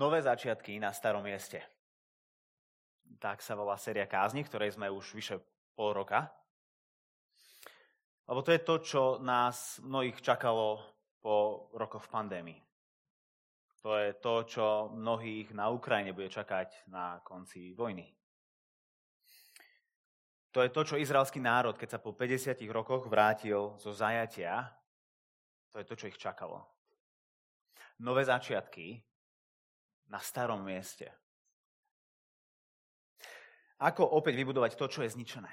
Nové 0.00 0.24
začiatky 0.24 0.80
na 0.80 0.96
starom 0.96 1.20
mieste. 1.20 1.60
Tak 3.20 3.44
sa 3.44 3.52
volá 3.52 3.76
séria 3.76 4.08
kázni, 4.08 4.40
ktorej 4.40 4.72
sme 4.72 4.88
už 4.88 5.12
vyše 5.12 5.36
pol 5.76 5.92
roka. 5.92 6.32
Lebo 8.24 8.40
to 8.40 8.56
je 8.56 8.64
to, 8.64 8.74
čo 8.80 9.02
nás 9.20 9.76
mnohých 9.84 10.24
čakalo 10.24 10.80
po 11.20 11.68
rokoch 11.76 12.08
pandémii. 12.08 12.56
To 13.84 13.92
je 14.00 14.16
to, 14.16 14.34
čo 14.48 14.88
mnohých 14.88 15.52
na 15.52 15.68
Ukrajine 15.68 16.16
bude 16.16 16.32
čakať 16.32 16.88
na 16.88 17.20
konci 17.20 17.76
vojny. 17.76 18.08
To 20.56 20.64
je 20.64 20.72
to, 20.72 20.80
čo 20.80 20.96
izraelský 20.96 21.44
národ, 21.44 21.76
keď 21.76 21.96
sa 21.96 22.00
po 22.00 22.16
50 22.16 22.56
rokoch 22.72 23.04
vrátil 23.04 23.76
zo 23.76 23.92
zajatia, 23.92 24.64
to 25.68 25.76
je 25.76 25.84
to, 25.84 25.92
čo 25.92 26.08
ich 26.08 26.16
čakalo. 26.16 26.64
Nové 28.00 28.24
začiatky 28.24 29.09
na 30.10 30.18
starom 30.18 30.66
mieste. 30.66 31.06
Ako 33.80 34.04
opäť 34.04 34.36
vybudovať 34.36 34.76
to, 34.76 34.86
čo 34.90 35.00
je 35.06 35.14
zničené? 35.14 35.48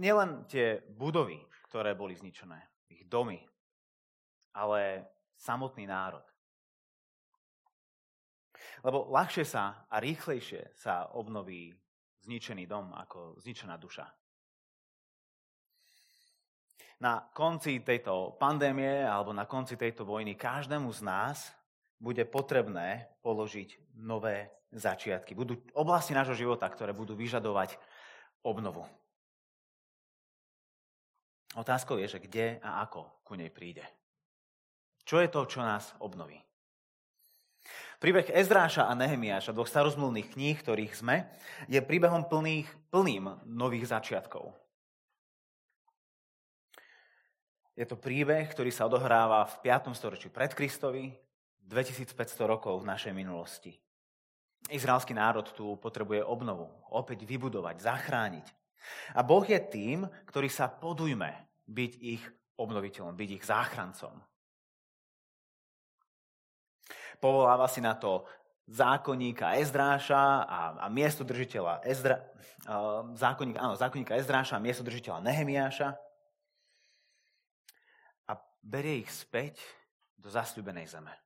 Nielen 0.00 0.48
tie 0.48 0.80
budovy, 0.96 1.36
ktoré 1.68 1.92
boli 1.92 2.16
zničené, 2.16 2.56
ich 2.88 3.04
domy, 3.04 3.42
ale 4.56 5.04
samotný 5.36 5.84
národ. 5.84 6.24
Lebo 8.80 9.12
ľahšie 9.12 9.44
sa 9.44 9.84
a 9.88 9.96
rýchlejšie 10.00 10.72
sa 10.76 11.12
obnoví 11.12 11.74
zničený 12.24 12.64
dom 12.64 12.96
ako 12.96 13.36
zničená 13.44 13.76
duša. 13.76 14.08
Na 16.96 17.28
konci 17.28 17.84
tejto 17.84 18.40
pandémie 18.40 19.04
alebo 19.04 19.36
na 19.36 19.44
konci 19.44 19.76
tejto 19.76 20.08
vojny 20.08 20.32
každému 20.32 20.88
z 20.96 21.00
nás 21.04 21.38
bude 21.96 22.24
potrebné 22.28 23.08
položiť 23.24 23.96
nové 23.96 24.52
začiatky. 24.72 25.32
Budú 25.32 25.56
oblasti 25.72 26.12
nášho 26.12 26.36
života, 26.36 26.68
ktoré 26.68 26.92
budú 26.92 27.16
vyžadovať 27.16 27.80
obnovu. 28.44 28.84
Otázkou 31.56 31.96
je, 31.96 32.06
že 32.06 32.20
kde 32.20 32.60
a 32.60 32.84
ako 32.84 33.24
ku 33.24 33.32
nej 33.32 33.48
príde. 33.48 33.82
Čo 35.08 35.24
je 35.24 35.28
to, 35.32 35.48
čo 35.48 35.64
nás 35.64 35.96
obnoví? 36.02 36.36
Príbeh 37.96 38.28
Ezráša 38.28 38.84
a 38.84 38.92
Nehemiáša, 38.92 39.56
dvoch 39.56 39.70
starozmluvných 39.70 40.36
kníh, 40.36 40.56
ktorých 40.60 40.92
sme, 40.92 41.24
je 41.64 41.80
príbehom 41.80 42.28
plných, 42.28 42.68
plným 42.92 43.48
nových 43.48 43.88
začiatkov. 43.88 44.52
Je 47.72 47.88
to 47.88 47.96
príbeh, 47.96 48.44
ktorý 48.52 48.68
sa 48.68 48.84
odohráva 48.84 49.48
v 49.48 49.64
5. 49.64 49.96
storočí 49.96 50.28
pred 50.28 50.52
Kristovi, 50.52 51.12
2500 51.66 52.46
rokov 52.46 52.78
v 52.82 52.88
našej 52.88 53.12
minulosti. 53.12 53.74
Izraelský 54.70 55.14
národ 55.14 55.46
tu 55.54 55.78
potrebuje 55.78 56.22
obnovu, 56.22 56.66
opäť 56.90 57.26
vybudovať, 57.26 57.82
zachrániť. 57.82 58.46
A 59.18 59.22
Boh 59.26 59.42
je 59.42 59.58
tým, 59.58 60.06
ktorý 60.26 60.46
sa 60.50 60.70
podujme 60.70 61.30
byť 61.66 61.92
ich 62.02 62.22
obnoviteľom, 62.58 63.14
byť 63.14 63.30
ich 63.30 63.44
záchrancom. 63.44 64.14
Povoláva 67.18 67.66
si 67.66 67.82
na 67.82 67.98
to 67.98 68.26
zákonníka 68.66 69.58
Ezdráša 69.58 70.46
a, 70.46 70.60
a 70.82 70.86
miestodržiteľa 70.90 71.86
Ezdra, 71.86 72.18
uh, 72.66 73.14
zákonníka, 73.14 73.58
áno, 73.62 73.74
zákonníka 73.78 74.18
Ezdráša 74.18 74.58
a 74.58 74.64
miestodržiteľa 74.64 75.22
Nehemiáša 75.22 75.88
a 78.26 78.32
berie 78.62 79.06
ich 79.06 79.10
späť 79.10 79.62
do 80.18 80.26
zasľubenej 80.26 80.90
zeme. 80.90 81.25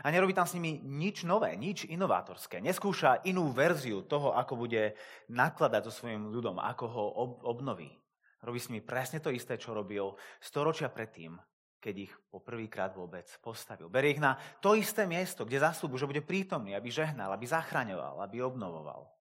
A 0.00 0.08
nerobí 0.08 0.32
tam 0.32 0.48
s 0.48 0.56
nimi 0.56 0.80
nič 0.80 1.28
nové, 1.28 1.52
nič 1.60 1.84
inovátorské. 1.84 2.64
Neskúša 2.64 3.28
inú 3.28 3.52
verziu 3.52 4.00
toho, 4.08 4.32
ako 4.32 4.64
bude 4.64 4.96
nakladať 5.28 5.82
so 5.88 5.92
svojím 5.92 6.32
ľudom, 6.32 6.56
ako 6.56 6.84
ho 6.88 7.04
ob- 7.12 7.40
obnoví. 7.44 7.92
Robí 8.40 8.58
s 8.58 8.72
nimi 8.72 8.80
presne 8.80 9.20
to 9.20 9.28
isté, 9.28 9.60
čo 9.60 9.76
robil 9.76 10.16
storočia 10.40 10.88
predtým, 10.88 11.36
keď 11.78 11.94
ich 12.08 12.12
po 12.32 12.40
prvýkrát 12.40 12.90
vôbec 12.96 13.28
postavil. 13.44 13.92
Berie 13.92 14.16
ich 14.16 14.22
na 14.22 14.40
to 14.58 14.74
isté 14.74 15.04
miesto, 15.04 15.44
kde 15.44 15.62
zaslúbu, 15.62 16.00
že 16.00 16.08
bude 16.08 16.24
prítomný, 16.24 16.74
aby 16.74 16.90
žehnal, 16.90 17.30
aby 17.34 17.46
zachraňoval, 17.46 18.18
aby 18.24 18.42
obnovoval. 18.42 19.12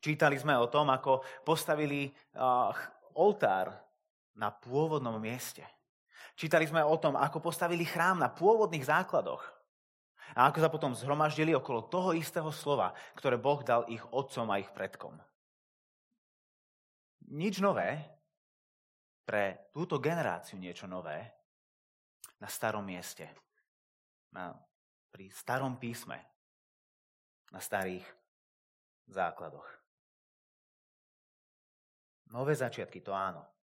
Čítali 0.00 0.40
sme 0.40 0.56
o 0.56 0.64
tom, 0.72 0.88
ako 0.88 1.20
postavili 1.44 2.08
uh, 2.08 2.72
oltár 3.20 3.68
na 4.32 4.48
pôvodnom 4.48 5.20
mieste. 5.20 5.60
Čítali 6.34 6.64
sme 6.64 6.80
o 6.80 6.96
tom, 6.96 7.16
ako 7.16 7.42
postavili 7.42 7.84
chrám 7.84 8.16
na 8.20 8.32
pôvodných 8.32 8.84
základoch. 8.84 9.42
A 10.38 10.48
ako 10.48 10.58
sa 10.62 10.70
potom 10.70 10.94
zhromaždili 10.94 11.52
okolo 11.52 11.90
toho 11.90 12.14
istého 12.14 12.48
slova, 12.54 12.94
ktoré 13.18 13.34
Boh 13.34 13.60
dal 13.66 13.84
ich 13.90 14.00
otcom 14.14 14.46
a 14.48 14.62
ich 14.62 14.70
predkom. 14.70 15.18
Nič 17.30 17.58
nové, 17.58 17.98
pre 19.26 19.70
túto 19.74 19.98
generáciu 20.02 20.58
niečo 20.58 20.86
nové, 20.86 21.18
na 22.40 22.48
starom 22.48 22.82
mieste, 22.82 23.26
na, 24.32 24.54
pri 25.12 25.28
starom 25.30 25.76
písme, 25.76 26.18
na 27.50 27.60
starých 27.60 28.06
základoch. 29.10 29.66
Nové 32.30 32.54
začiatky, 32.54 33.02
to 33.02 33.10
áno 33.10 33.59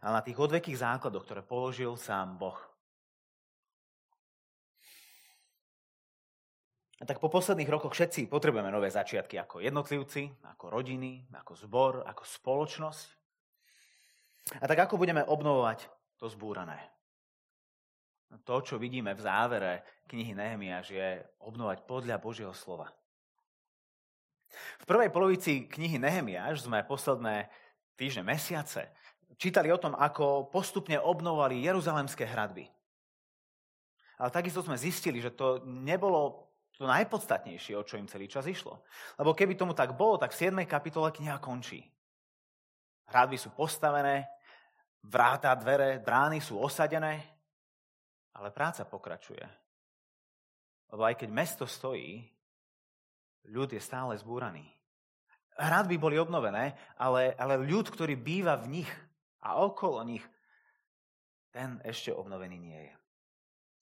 ale 0.00 0.12
na 0.20 0.22
tých 0.24 0.38
odvekých 0.38 0.80
základoch, 0.80 1.24
ktoré 1.24 1.42
položil 1.44 1.94
sám 1.96 2.36
Boh. 2.36 2.58
A 6.96 7.04
tak 7.04 7.20
po 7.20 7.28
posledných 7.28 7.68
rokoch 7.68 7.92
všetci 7.92 8.24
potrebujeme 8.32 8.72
nové 8.72 8.88
začiatky 8.88 9.36
ako 9.36 9.60
jednotlivci, 9.60 10.32
ako 10.48 10.72
rodiny, 10.72 11.28
ako 11.28 11.52
zbor, 11.52 11.92
ako 12.08 12.24
spoločnosť. 12.24 13.06
A 14.62 14.64
tak 14.64 14.88
ako 14.88 14.96
budeme 14.96 15.20
obnovovať 15.20 15.92
to 16.16 16.32
zbúrané? 16.32 16.80
To, 18.48 18.64
čo 18.64 18.80
vidíme 18.80 19.12
v 19.12 19.22
závere 19.22 19.72
knihy 20.08 20.32
Nehemiáš, 20.32 20.90
je 20.90 21.20
obnovať 21.44 21.84
podľa 21.84 22.16
Božieho 22.18 22.54
slova. 22.56 22.90
V 24.80 24.84
prvej 24.88 25.12
polovici 25.12 25.68
knihy 25.68 26.00
Nehemiáš 26.00 26.64
sme 26.64 26.86
posledné 26.86 27.52
týždne, 27.94 28.24
mesiace 28.24 28.88
čítali 29.34 29.74
o 29.74 29.80
tom, 29.82 29.98
ako 29.98 30.46
postupne 30.46 30.96
obnovovali 31.02 31.66
jeruzalemské 31.66 32.22
hradby. 32.22 32.70
Ale 34.16 34.30
takisto 34.32 34.62
sme 34.62 34.78
zistili, 34.80 35.20
že 35.20 35.34
to 35.34 35.66
nebolo 35.66 36.46
to 36.76 36.84
najpodstatnejšie, 36.84 37.72
o 37.76 37.84
čo 37.84 37.96
im 37.96 38.08
celý 38.08 38.28
čas 38.28 38.44
išlo. 38.44 38.84
Lebo 39.16 39.32
keby 39.32 39.56
tomu 39.56 39.72
tak 39.72 39.96
bolo, 39.96 40.20
tak 40.20 40.36
v 40.36 40.52
7. 40.52 40.68
kapitole 40.68 41.08
kniha 41.08 41.40
končí. 41.40 41.80
Hradby 43.08 43.40
sú 43.40 43.52
postavené, 43.56 44.28
vráta, 45.00 45.54
dvere, 45.56 46.02
brány 46.02 46.42
sú 46.42 46.60
osadené, 46.60 47.22
ale 48.36 48.52
práca 48.52 48.84
pokračuje. 48.84 49.44
Lebo 50.92 51.02
aj 51.06 51.16
keď 51.16 51.28
mesto 51.32 51.64
stojí, 51.64 52.28
ľud 53.48 53.72
je 53.72 53.80
stále 53.80 54.12
zbúraný. 54.20 54.68
Hradby 55.56 55.96
boli 55.96 56.20
obnovené, 56.20 56.76
ale, 57.00 57.32
ale 57.40 57.56
ľud, 57.56 57.88
ktorý 57.88 58.12
býva 58.12 58.60
v 58.60 58.82
nich, 58.82 58.90
a 59.42 59.60
okolo 59.60 60.02
nich, 60.04 60.24
ten 61.52 61.80
ešte 61.84 62.12
obnovený 62.12 62.56
nie 62.60 62.80
je. 62.80 62.94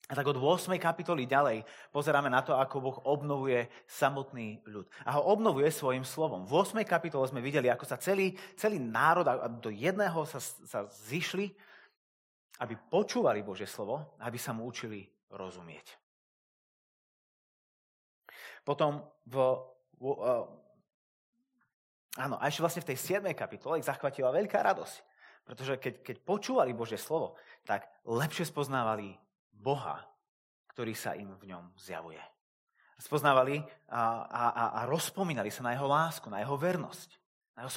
A 0.05 0.13
tak 0.13 0.29
od 0.29 0.37
8. 0.37 0.69
kapitoly 0.77 1.25
ďalej 1.25 1.65
pozeráme 1.89 2.29
na 2.29 2.45
to, 2.45 2.53
ako 2.53 2.77
Boh 2.77 2.97
obnovuje 3.09 3.65
samotný 3.89 4.61
ľud. 4.69 4.85
A 5.01 5.17
ho 5.17 5.33
obnovuje 5.33 5.73
svojim 5.73 6.05
slovom. 6.05 6.45
V 6.45 6.61
8. 6.61 6.77
kapitole 6.85 7.25
sme 7.25 7.41
videli, 7.41 7.73
ako 7.73 7.89
sa 7.89 7.97
celý, 7.97 8.37
celý 8.53 8.77
národ 8.77 9.25
do 9.57 9.73
jedného 9.73 10.21
sa, 10.29 10.37
sa 10.37 10.85
zišli, 11.09 11.49
aby 12.61 12.77
počúvali 12.77 13.41
Božie 13.41 13.65
slovo, 13.65 14.13
aby 14.21 14.37
sa 14.37 14.53
mu 14.53 14.69
učili 14.69 15.09
rozumieť. 15.33 15.97
Potom 18.61 19.01
v, 19.25 19.35
v, 19.97 20.05
uh, 20.05 20.45
áno, 22.17 22.37
a 22.37 22.45
ešte 22.45 22.61
vlastne 22.61 22.83
v 22.85 22.89
tej 22.93 23.21
7. 23.21 23.25
kapitole 23.33 23.81
ich 23.81 23.89
zachvatila 23.89 24.29
veľká 24.29 24.61
radosť. 24.61 25.14
Pretože 25.45 25.77
keď, 25.77 26.01
keď 26.01 26.15
počúvali 26.25 26.73
Božie 26.73 26.97
slovo, 26.97 27.37
tak 27.63 27.85
lepšie 28.01 28.49
spoznávali 28.49 29.13
Boha, 29.53 30.01
ktorý 30.73 30.97
sa 30.97 31.13
im 31.13 31.31
v 31.37 31.53
ňom 31.53 31.69
zjavuje. 31.77 32.19
Spoznávali 32.97 33.61
a, 33.91 34.25
a, 34.25 34.43
a 34.81 34.89
rozpomínali 34.89 35.53
sa 35.53 35.61
na 35.61 35.77
jeho 35.77 35.85
lásku, 35.85 36.25
na 36.33 36.41
jeho 36.41 36.57
vernosť, 36.57 37.09
na 37.55 37.67
jeho, 37.67 37.71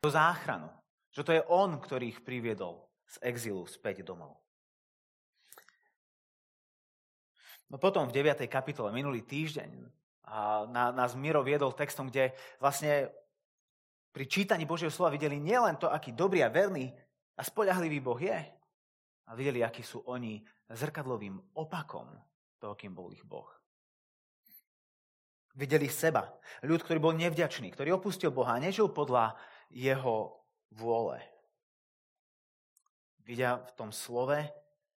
jeho 0.00 0.10
záchranu. 0.10 0.68
Že 1.12 1.22
to 1.26 1.32
je 1.36 1.46
on, 1.50 1.70
ktorý 1.76 2.04
ich 2.08 2.24
priviedol 2.24 2.88
z 3.04 3.16
exilu 3.20 3.68
späť 3.68 4.06
domov. 4.06 4.40
No 7.70 7.78
potom 7.78 8.08
v 8.08 8.14
9. 8.16 8.46
kapitole, 8.50 8.90
minulý 8.90 9.22
týždeň, 9.22 9.70
a 10.30 10.62
nás 10.70 11.18
Miro 11.18 11.42
viedol 11.42 11.74
textom, 11.74 12.06
kde 12.06 12.30
vlastne 12.62 13.10
pri 14.10 14.24
čítaní 14.26 14.66
Božieho 14.66 14.90
slova 14.90 15.14
videli 15.14 15.38
nielen 15.38 15.78
to, 15.78 15.86
aký 15.86 16.10
dobrý 16.10 16.42
a 16.42 16.50
verný 16.50 16.90
a 17.38 17.42
spoľahlivý 17.46 18.02
Boh 18.02 18.18
je, 18.18 18.38
ale 19.30 19.34
videli, 19.38 19.62
akí 19.62 19.86
sú 19.86 20.02
oni 20.10 20.42
zrkadlovým 20.66 21.38
opakom 21.54 22.10
toho, 22.58 22.74
kým 22.74 22.90
bol 22.90 23.14
ich 23.14 23.22
Boh. 23.22 23.46
Videli 25.54 25.86
seba. 25.90 26.30
Ľud, 26.62 26.82
ktorý 26.82 26.98
bol 26.98 27.14
nevďačný, 27.14 27.70
ktorý 27.74 27.98
opustil 27.98 28.30
Boha 28.30 28.58
a 28.58 28.62
nežil 28.62 28.90
podľa 28.90 29.34
jeho 29.70 30.42
vôle. 30.74 31.18
Vidia 33.22 33.62
v 33.62 33.70
tom 33.78 33.90
slove 33.94 34.46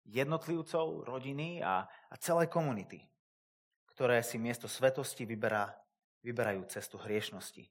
jednotlivcov, 0.09 1.05
rodiny 1.05 1.61
a, 1.61 1.85
a 1.85 2.15
celé 2.17 2.49
komunity, 2.49 3.05
ktoré 3.93 4.25
si 4.25 4.41
miesto 4.41 4.69
svetosti 4.69 5.29
vyberá, 5.29 5.73
vyberajú 6.25 6.65
cestu 6.69 6.97
hriešnosti. 6.97 7.69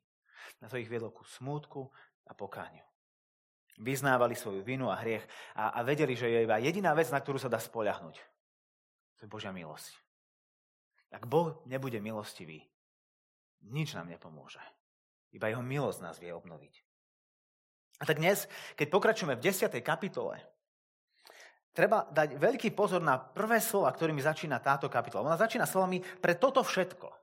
Na 0.60 0.68
to 0.68 0.76
ich 0.76 0.92
viedlo 0.92 1.14
ku 1.14 1.24
smútku 1.24 1.88
a 2.28 2.36
pokániu. 2.36 2.84
Vyznávali 3.80 4.36
svoju 4.36 4.62
vinu 4.62 4.92
a 4.92 5.00
hriech 5.00 5.24
a, 5.56 5.74
a 5.74 5.80
vedeli, 5.82 6.14
že 6.14 6.28
je 6.28 6.44
iba 6.44 6.60
jediná 6.60 6.92
vec, 6.92 7.08
na 7.10 7.24
ktorú 7.24 7.40
sa 7.40 7.50
dá 7.50 7.58
spoľahnúť. 7.58 8.16
To 9.18 9.20
je 9.26 9.32
Božia 9.32 9.56
milosť. 9.56 9.96
Ak 11.12 11.28
Boh 11.28 11.60
nebude 11.68 12.00
milostivý, 12.00 12.64
nič 13.68 13.94
nám 13.94 14.10
nepomôže. 14.10 14.62
Iba 15.32 15.48
jeho 15.52 15.64
milosť 15.64 16.00
nás 16.04 16.18
vie 16.20 16.32
obnoviť. 16.34 16.74
A 18.02 18.04
tak 18.10 18.18
dnes, 18.18 18.50
keď 18.74 18.88
pokračujeme 18.90 19.38
v 19.38 19.46
10. 19.46 19.70
kapitole, 19.86 20.42
treba 21.70 22.10
dať 22.10 22.36
veľký 22.36 22.74
pozor 22.74 23.00
na 23.00 23.22
prvé 23.22 23.62
slova, 23.62 23.94
ktorými 23.94 24.20
začína 24.20 24.58
táto 24.58 24.90
kapitola. 24.90 25.30
Ona 25.30 25.38
začína 25.38 25.70
slovami 25.70 26.02
pre 26.02 26.34
toto 26.34 26.66
všetko. 26.66 27.21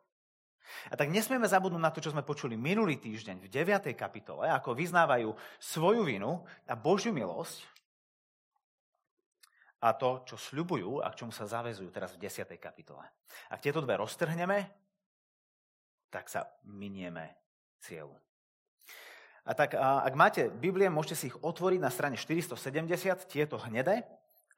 A 0.91 0.95
tak 0.97 1.13
nesmieme 1.13 1.49
zabudnúť 1.49 1.83
na 1.83 1.93
to, 1.93 2.03
čo 2.03 2.13
sme 2.13 2.27
počuli 2.27 2.57
minulý 2.57 3.01
týždeň 3.01 3.37
v 3.41 3.49
9. 3.49 3.93
kapitole, 3.97 4.49
ako 4.49 4.77
vyznávajú 4.77 5.31
svoju 5.59 6.03
vinu 6.05 6.45
a 6.69 6.75
Božiu 6.77 7.13
milosť 7.13 7.79
a 9.79 9.95
to, 9.95 10.27
čo 10.27 10.35
sľubujú 10.35 11.07
a 11.07 11.11
k 11.15 11.23
čomu 11.23 11.31
sa 11.31 11.47
zavezujú 11.47 11.89
teraz 11.95 12.19
v 12.19 12.27
10. 12.27 12.51
kapitole. 12.59 13.07
Ak 13.51 13.63
tieto 13.63 13.79
dve 13.79 13.95
roztrhneme, 13.95 14.67
tak 16.11 16.27
sa 16.27 16.51
minieme 16.67 17.39
cieľu. 17.79 18.17
A 19.49 19.57
tak 19.57 19.79
ak 19.81 20.13
máte 20.13 20.53
Biblie, 20.53 20.93
môžete 20.93 21.17
si 21.17 21.25
ich 21.33 21.39
otvoriť 21.41 21.81
na 21.81 21.89
strane 21.89 22.21
470, 22.21 22.59
tieto 23.31 23.57
hnedé, 23.57 24.05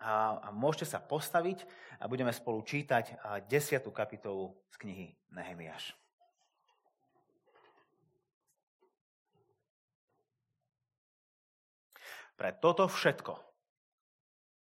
a, 0.01 0.41
a 0.41 0.49
môžete 0.49 0.97
sa 0.97 0.99
postaviť 0.99 1.69
a 2.01 2.09
budeme 2.09 2.33
spolu 2.33 2.65
čítať 2.65 3.21
10. 3.45 3.85
kapitolu 3.93 4.57
z 4.73 4.77
knihy 4.81 5.07
Nehemiáš. 5.29 6.00
Pre 12.41 12.57
toto 12.57 12.89
všetko 12.89 13.37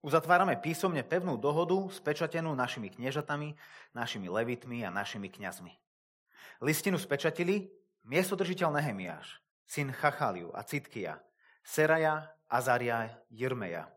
uzatvárame 0.05 0.53
písomne 0.61 1.01
pevnú 1.01 1.33
dohodu 1.33 1.89
spečatenú 1.89 2.53
našimi 2.53 2.93
kniežatami, 2.93 3.57
našimi 3.97 4.29
levitmi 4.29 4.85
a 4.85 4.93
našimi 4.93 5.33
kňazmi. 5.33 5.73
Listinu 6.61 7.01
spečatili 7.01 7.73
miestodržiteľ 8.05 8.69
Nehemiáš, 8.77 9.41
syn 9.65 9.89
Chachaliu 9.89 10.53
a 10.53 10.61
Citkia, 10.61 11.17
Seraja, 11.65 12.29
Azaria, 12.45 13.09
Jirmeja, 13.33 13.89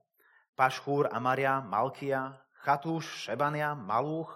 Pašchúr, 0.56 1.12
Amaria, 1.12 1.60
Malkia, 1.60 2.40
Chatúš, 2.64 3.28
Šebania, 3.28 3.76
Malúch, 3.76 4.32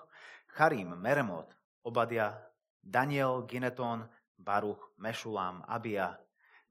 Charim, 0.52 0.92
Meremot, 0.92 1.48
Obadia, 1.80 2.36
Daniel, 2.84 3.48
Gineton, 3.48 4.04
Baruch, 4.36 4.92
Mešulám, 5.00 5.64
Abia, 5.64 6.20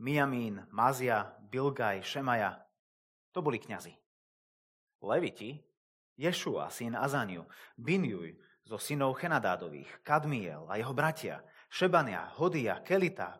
Miamín, 0.01 0.65
Mazia, 0.73 1.37
Bilgaj, 1.45 2.01
Šemaja. 2.01 2.57
To 3.37 3.45
boli 3.45 3.61
kňazi. 3.61 3.93
Leviti, 5.05 5.61
Ješua, 6.17 6.73
syn 6.73 6.97
Azaniu, 6.97 7.45
Binjuj, 7.77 8.33
zo 8.65 8.81
synov 8.81 9.21
Chenadádových, 9.21 10.01
Kadmiel 10.01 10.65
a 10.65 10.81
jeho 10.81 10.97
bratia, 10.97 11.45
Šebania, 11.69 12.33
Hodia, 12.33 12.81
Kelita, 12.81 13.37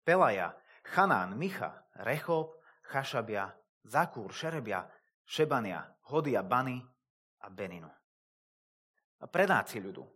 Pelaja, 0.00 0.56
Chanán, 0.88 1.36
Micha, 1.36 1.84
Rechob, 2.00 2.56
Chašabia, 2.88 3.52
Zakúr, 3.84 4.32
Šerebia, 4.32 4.88
Šebania, 5.28 5.84
Hodia, 6.08 6.40
Bany 6.40 6.80
a 7.44 7.52
Beninu. 7.52 7.92
Predáci 9.20 9.84
ľudu. 9.84 10.08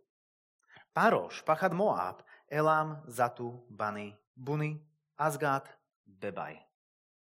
Paroš, 0.89 1.45
Pachad 1.45 1.77
Moab, 1.77 2.25
Elám, 2.49 3.05
Zatu, 3.05 3.69
Bany, 3.69 4.17
Buny, 4.33 4.81
Azgát, 5.17 5.74
Bebaj. 6.05 6.65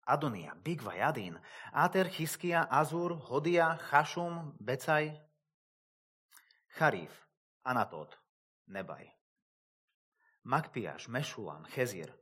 Adonia, 0.07 0.55
Bigva, 0.63 0.93
Jadín, 0.95 1.39
Áter, 1.73 2.09
Chiskia, 2.09 2.63
Azur, 2.69 3.11
Hodia, 3.29 3.77
Chašum, 3.89 4.53
Becaj, 4.59 5.19
Charif, 6.77 7.11
Anatot, 7.63 8.17
Nebaj. 8.67 9.11
Makpiaš, 10.45 11.07
Mešulam, 11.07 11.65
Chezir, 11.65 12.13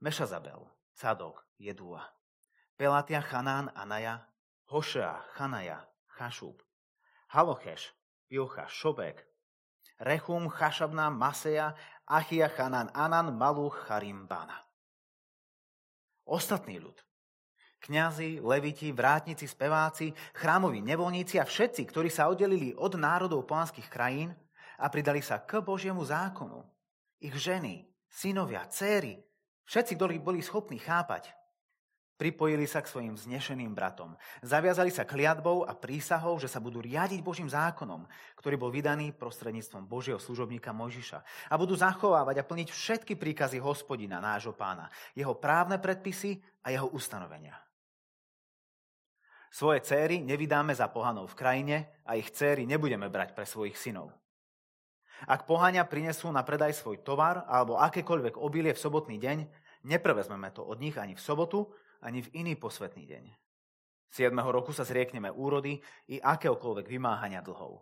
Mešazabel, 0.00 0.68
Cadok, 1.00 1.46
Jedua. 1.58 2.04
Pelatia, 2.76 3.22
Chanán, 3.22 3.72
Anaja, 3.74 4.26
Hošea, 4.70 5.22
Chanaja, 5.36 5.80
Chašub, 6.18 6.60
Halocheš, 7.28 7.92
Pilcha, 8.28 8.66
Šobek, 8.68 9.24
Rechum, 10.00 10.50
Chašabná, 10.50 11.08
Maseja, 11.10 11.74
Achia, 12.06 12.48
Chanan, 12.48 12.90
Anan, 12.94 13.38
Maluch, 13.38 13.86
Charim, 13.86 14.26
Bana. 14.26 14.71
Ostatný 16.26 16.78
ľud. 16.78 16.96
Kňazi, 17.82 18.38
leviti, 18.38 18.94
vrátnici, 18.94 19.50
speváci, 19.50 20.14
chrámoví 20.38 20.78
nevolníci 20.78 21.42
a 21.42 21.44
všetci, 21.44 21.82
ktorí 21.90 22.06
sa 22.14 22.30
oddelili 22.30 22.70
od 22.78 22.94
národov 22.94 23.42
polanských 23.42 23.90
krajín 23.90 24.30
a 24.78 24.86
pridali 24.86 25.18
sa 25.18 25.42
k 25.42 25.58
Božiemu 25.58 26.06
zákonu. 26.06 26.62
Ich 27.18 27.34
ženy, 27.34 27.82
synovia, 28.06 28.62
céry, 28.70 29.18
všetci, 29.66 29.98
ktorí 29.98 30.22
boli 30.22 30.38
schopní 30.38 30.78
chápať, 30.78 31.34
Pripojili 32.20 32.68
sa 32.68 32.84
k 32.84 32.90
svojim 32.92 33.14
vznešeným 33.16 33.72
bratom. 33.72 34.14
Zaviazali 34.44 34.92
sa 34.92 35.08
kliatbou 35.08 35.64
a 35.66 35.74
prísahou, 35.74 36.38
že 36.38 36.46
sa 36.46 36.62
budú 36.62 36.78
riadiť 36.78 37.24
Božím 37.24 37.50
zákonom, 37.50 38.06
ktorý 38.38 38.60
bol 38.60 38.70
vydaný 38.70 39.16
prostredníctvom 39.16 39.88
Božieho 39.88 40.20
služobníka 40.20 40.70
Mojžiša. 40.70 41.50
A 41.50 41.54
budú 41.58 41.74
zachovávať 41.74 42.44
a 42.44 42.46
plniť 42.46 42.68
všetky 42.70 43.18
príkazy 43.18 43.58
hospodina, 43.58 44.22
nášho 44.22 44.54
pána, 44.54 44.92
jeho 45.16 45.34
právne 45.34 45.80
predpisy 45.80 46.38
a 46.62 46.70
jeho 46.70 46.92
ustanovenia. 46.94 47.58
Svoje 49.52 49.84
céry 49.84 50.24
nevydáme 50.24 50.72
za 50.72 50.88
pohanov 50.88 51.28
v 51.32 51.38
krajine 51.44 51.76
a 52.08 52.16
ich 52.16 52.32
céry 52.32 52.64
nebudeme 52.64 53.12
brať 53.12 53.36
pre 53.36 53.44
svojich 53.44 53.76
synov. 53.76 54.08
Ak 55.28 55.44
pohania 55.44 55.84
prinesú 55.84 56.32
na 56.32 56.40
predaj 56.42 56.72
svoj 56.72 57.04
tovar 57.04 57.44
alebo 57.46 57.76
akékoľvek 57.78 58.40
obilie 58.40 58.72
v 58.74 58.80
sobotný 58.80 59.20
deň, 59.20 59.38
neprevezmeme 59.86 60.50
to 60.50 60.64
od 60.64 60.80
nich 60.80 60.96
ani 60.96 61.14
v 61.14 61.22
sobotu, 61.22 61.68
ani 62.02 62.20
v 62.26 62.32
iný 62.34 62.54
posvetný 62.58 63.06
deň. 63.06 63.24
7. 64.12 64.28
roku 64.52 64.76
sa 64.76 64.84
zriekneme 64.84 65.32
úrody 65.32 65.80
i 66.10 66.20
akéhokoľvek 66.20 66.84
vymáhania 66.84 67.40
dlhov. 67.40 67.80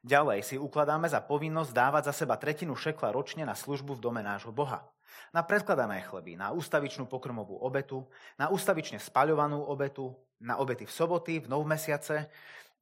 Ďalej 0.00 0.40
si 0.44 0.56
ukladáme 0.56 1.08
za 1.08 1.20
povinnosť 1.24 1.72
dávať 1.72 2.12
za 2.12 2.24
seba 2.24 2.36
tretinu 2.36 2.72
šekla 2.72 3.12
ročne 3.12 3.44
na 3.44 3.52
službu 3.52 3.96
v 3.96 4.04
dome 4.04 4.20
nášho 4.24 4.52
Boha. 4.52 4.84
Na 5.32 5.44
predkladané 5.44 6.04
chleby, 6.08 6.40
na 6.40 6.52
ústavičnú 6.56 7.04
pokrmovú 7.04 7.60
obetu, 7.60 8.08
na 8.40 8.48
ústavične 8.48 8.96
spaľovanú 8.96 9.60
obetu, 9.60 10.12
na 10.40 10.56
obety 10.56 10.88
v 10.88 10.92
soboty, 10.92 11.34
v 11.44 11.52
nov 11.52 11.68
mesiace 11.68 12.32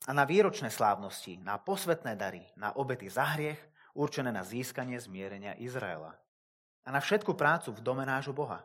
a 0.07 0.11
na 0.15 0.23
výročné 0.23 0.71
slávnosti, 0.71 1.43
na 1.43 1.59
posvetné 1.59 2.15
dary, 2.15 2.47
na 2.55 2.71
obety 2.79 3.11
za 3.11 3.35
hriech, 3.35 3.59
určené 3.99 4.31
na 4.31 4.47
získanie 4.47 4.95
zmierenia 5.03 5.59
Izraela. 5.59 6.15
A 6.87 6.95
na 6.95 7.03
všetku 7.03 7.35
prácu 7.35 7.75
v 7.75 7.83
dome 7.83 8.07
nášho 8.07 8.31
Boha. 8.31 8.63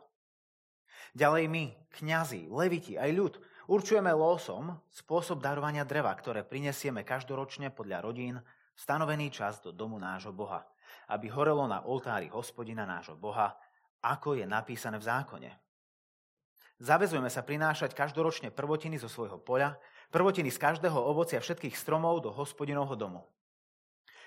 Ďalej 1.12 1.44
my, 1.52 1.64
kňazi, 1.92 2.48
leviti, 2.48 2.96
aj 2.96 3.10
ľud, 3.12 3.34
určujeme 3.68 4.08
losom 4.16 4.80
spôsob 4.88 5.44
darovania 5.44 5.84
dreva, 5.84 6.10
ktoré 6.16 6.40
prinesieme 6.40 7.04
každoročne 7.04 7.68
podľa 7.68 7.98
rodín 8.00 8.40
stanovený 8.72 9.28
čas 9.28 9.60
do 9.60 9.70
domu 9.70 10.00
nášho 10.00 10.32
Boha, 10.32 10.64
aby 11.12 11.28
horelo 11.28 11.68
na 11.68 11.84
oltári 11.84 12.32
hospodina 12.32 12.88
nášho 12.88 13.14
Boha, 13.14 13.54
ako 14.00 14.40
je 14.40 14.48
napísané 14.48 14.96
v 14.96 15.06
zákone. 15.06 15.50
Zavezujeme 16.82 17.30
sa 17.30 17.46
prinášať 17.46 17.94
každoročne 17.94 18.50
prvotiny 18.50 18.98
zo 18.98 19.06
svojho 19.06 19.38
poľa, 19.38 19.78
prvotiny 20.10 20.50
z 20.50 20.58
každého 20.58 20.98
ovocia 20.98 21.38
všetkých 21.38 21.78
stromov 21.78 22.18
do 22.20 22.34
hospodinovho 22.34 22.98
domu. 22.98 23.22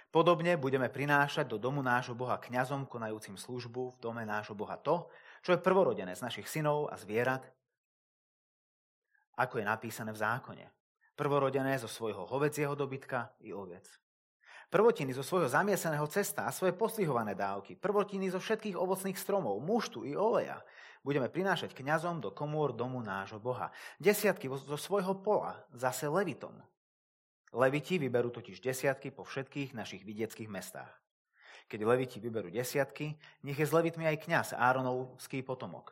Podobne 0.07 0.55
budeme 0.55 0.87
prinášať 0.87 1.51
do 1.51 1.59
domu 1.59 1.83
nášho 1.83 2.15
Boha 2.15 2.39
kňazom 2.39 2.87
konajúcim 2.87 3.35
službu 3.35 3.99
v 3.99 3.99
dome 3.99 4.23
nášho 4.23 4.55
Boha 4.55 4.79
to, 4.79 5.11
čo 5.41 5.55
je 5.55 5.63
prvorodené 5.63 6.13
z 6.17 6.23
našich 6.23 6.47
synov 6.49 6.89
a 6.91 6.95
zvierat, 6.95 7.45
ako 9.37 9.61
je 9.61 9.65
napísané 9.65 10.09
v 10.11 10.21
zákone. 10.21 10.65
Prvorodené 11.17 11.77
zo 11.77 11.89
svojho 11.89 12.25
hovedzieho 12.29 12.73
dobytka 12.73 13.33
i 13.41 13.53
ovec. 13.53 13.85
Prvotiny 14.67 15.15
zo 15.15 15.23
svojho 15.23 15.47
zamieseného 15.47 16.03
cesta 16.11 16.43
a 16.43 16.51
svoje 16.51 16.75
poslihované 16.75 17.39
dávky. 17.39 17.79
Prvotiny 17.79 18.27
zo 18.27 18.43
všetkých 18.43 18.75
ovocných 18.75 19.15
stromov, 19.15 19.63
muštu 19.63 20.03
i 20.03 20.11
oleja. 20.11 20.59
Budeme 21.07 21.31
prinášať 21.31 21.71
kňazom 21.71 22.19
do 22.19 22.35
komôr 22.35 22.75
domu 22.75 22.99
nášho 22.99 23.39
Boha. 23.39 23.71
Desiatky 23.95 24.51
zo 24.51 24.75
svojho 24.75 25.23
pola, 25.23 25.63
zase 25.71 26.11
levitom. 26.11 26.51
Leviti 27.55 27.95
vyberú 27.95 28.27
totiž 28.27 28.59
desiatky 28.59 29.15
po 29.15 29.23
všetkých 29.23 29.71
našich 29.71 30.03
vidieckých 30.03 30.51
mestách. 30.51 30.91
Keď 31.67 31.79
leviti 31.83 32.23
vyberú 32.23 32.47
desiatky, 32.47 33.19
nech 33.43 33.59
je 33.59 33.67
s 33.67 33.75
levitmi 33.75 34.07
aj 34.07 34.23
kňaz 34.23 34.47
Áronovský 34.55 35.43
potomok. 35.43 35.91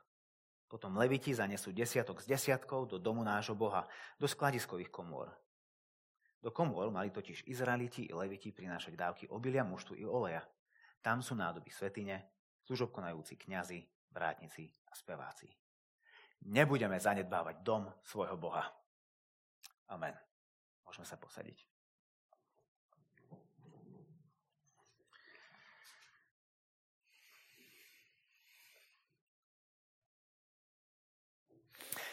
Potom 0.71 0.95
leviti 0.95 1.35
zanesú 1.35 1.75
desiatok 1.75 2.23
s 2.23 2.27
desiatkou 2.27 2.87
do 2.87 2.97
domu 2.97 3.21
nášho 3.21 3.53
Boha, 3.53 3.85
do 4.15 4.25
skladiskových 4.25 4.89
komôr. 4.89 5.29
Do 6.39 6.49
komôr 6.49 6.87
mali 6.93 7.11
totiž 7.11 7.45
Izraeliti 7.49 8.07
i 8.07 8.13
leviti 8.15 8.55
prinášať 8.55 8.93
dávky 8.95 9.25
obilia, 9.29 9.67
muštu 9.67 9.99
i 9.99 10.05
oleja. 10.07 10.45
Tam 11.03 11.19
sú 11.21 11.35
nádoby 11.35 11.69
svetine, 11.69 12.23
služobkonajúci 12.65 13.35
kňazi, 13.35 13.79
vrátnici 14.13 14.71
a 14.89 14.93
speváci. 14.95 15.51
Nebudeme 16.45 16.97
zanedbávať 17.01 17.65
dom 17.65 17.89
svojho 18.05 18.37
Boha. 18.37 18.63
Amen. 19.89 20.13
Môžeme 20.85 21.05
sa 21.05 21.17
posadiť. 21.17 21.74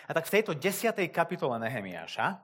A 0.07 0.11
tak 0.15 0.27
v 0.27 0.35
tejto 0.39 0.53
desiatej 0.59 1.11
kapitole 1.15 1.59
Nehemiáša 1.63 2.41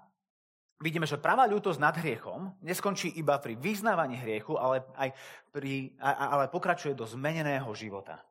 vidíme, 0.79 1.07
že 1.07 1.19
pravá 1.19 1.47
ľútosť 1.51 1.81
nad 1.83 1.95
hriechom 1.99 2.55
neskončí 2.63 3.11
iba 3.19 3.39
pri 3.43 3.59
vyznávaní 3.59 4.19
hriechu, 4.19 4.55
ale, 4.55 4.87
aj 4.95 5.11
pri, 5.51 5.95
ale 6.03 6.47
pokračuje 6.51 6.95
do 6.95 7.07
zmeneného 7.07 7.69
života. 7.75 8.23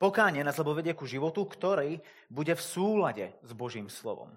Pokánie 0.00 0.40
nás 0.40 0.56
lebo 0.56 0.72
vedie 0.72 0.96
ku 0.96 1.04
životu, 1.04 1.44
ktorý 1.44 2.00
bude 2.32 2.56
v 2.56 2.62
súlade 2.62 3.26
s 3.44 3.52
Božím 3.52 3.92
slovom. 3.92 4.32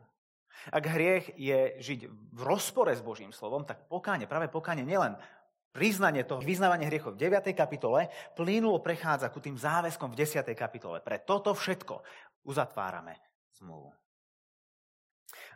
Ak 0.68 0.84
hriech 0.84 1.40
je 1.40 1.80
žiť 1.80 2.00
v 2.36 2.42
rozpore 2.44 2.92
s 2.92 3.00
Božím 3.00 3.32
slovom, 3.32 3.64
tak 3.64 3.88
pokánie, 3.88 4.28
práve 4.28 4.52
pokánie 4.52 4.84
nielen 4.84 5.16
priznanie 5.74 6.22
toho, 6.28 6.44
vyznávanie 6.44 6.86
hriechov 6.86 7.18
v 7.18 7.28
9. 7.28 7.50
kapitole, 7.58 8.12
plynulo 8.38 8.78
prechádza 8.84 9.34
ku 9.34 9.42
tým 9.42 9.58
záväzkom 9.58 10.14
v 10.14 10.20
10. 10.22 10.46
kapitole. 10.54 11.02
Pre 11.02 11.18
toto 11.26 11.56
všetko 11.58 12.06
uzatvárame 12.44 13.20
zmluvu. 13.58 13.92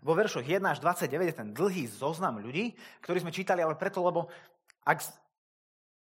Vo 0.02 0.14
veršoch 0.14 0.46
1 0.46 0.62
až 0.66 0.80
29 0.82 1.30
je 1.30 1.36
ten 1.36 1.50
dlhý 1.54 1.86
zoznam 1.90 2.42
ľudí, 2.42 2.74
ktorý 3.02 3.22
sme 3.22 3.36
čítali, 3.36 3.62
ale 3.62 3.78
preto, 3.78 4.02
lebo 4.02 4.30
ak, 4.86 5.04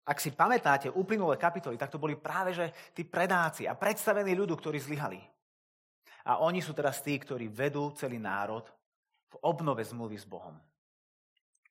ak 0.07 0.17
si 0.19 0.31
pamätáte 0.31 0.91
uplynulé 0.91 1.37
kapitoly, 1.39 1.77
tak 1.77 1.91
to 1.91 2.01
boli 2.01 2.19
práve 2.19 2.55
že 2.55 2.71
tí 2.91 3.03
predáci 3.07 3.67
a 3.67 3.77
predstavení 3.77 4.35
ľudu, 4.35 4.57
ktorí 4.57 4.79
zlyhali. 4.79 5.19
A 6.27 6.43
oni 6.43 6.61
sú 6.61 6.71
teraz 6.75 7.01
tí, 7.01 7.17
ktorí 7.17 7.49
vedú 7.49 7.91
celý 7.97 8.21
národ 8.21 8.69
v 9.31 9.35
obnove 9.41 9.81
zmluvy 9.81 10.17
s 10.19 10.27
Bohom. 10.27 10.53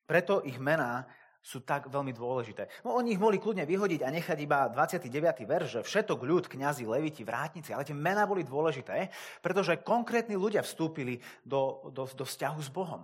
Preto 0.03 0.43
ich 0.43 0.59
mená 0.59 1.07
sú 1.41 1.65
tak 1.65 1.89
veľmi 1.89 2.13
dôležité. 2.13 2.69
No 2.85 2.93
oni 2.93 3.17
ich 3.17 3.21
mohli 3.21 3.41
kľudne 3.41 3.65
vyhodiť 3.65 4.05
a 4.05 4.13
nechať 4.13 4.37
iba 4.45 4.69
29. 4.69 5.09
verš, 5.49 5.67
že 5.67 5.81
všetok 5.81 6.21
ľud, 6.21 6.45
kňazi, 6.45 6.85
leviti, 6.85 7.25
vrátnici, 7.25 7.73
ale 7.73 7.81
tie 7.81 7.97
mená 7.97 8.29
boli 8.29 8.45
dôležité, 8.45 9.09
pretože 9.41 9.81
konkrétni 9.81 10.37
ľudia 10.37 10.61
vstúpili 10.61 11.17
do, 11.41 11.89
do, 11.89 12.05
do 12.05 12.23
vzťahu 12.23 12.59
s 12.61 12.69
Bohom. 12.69 13.01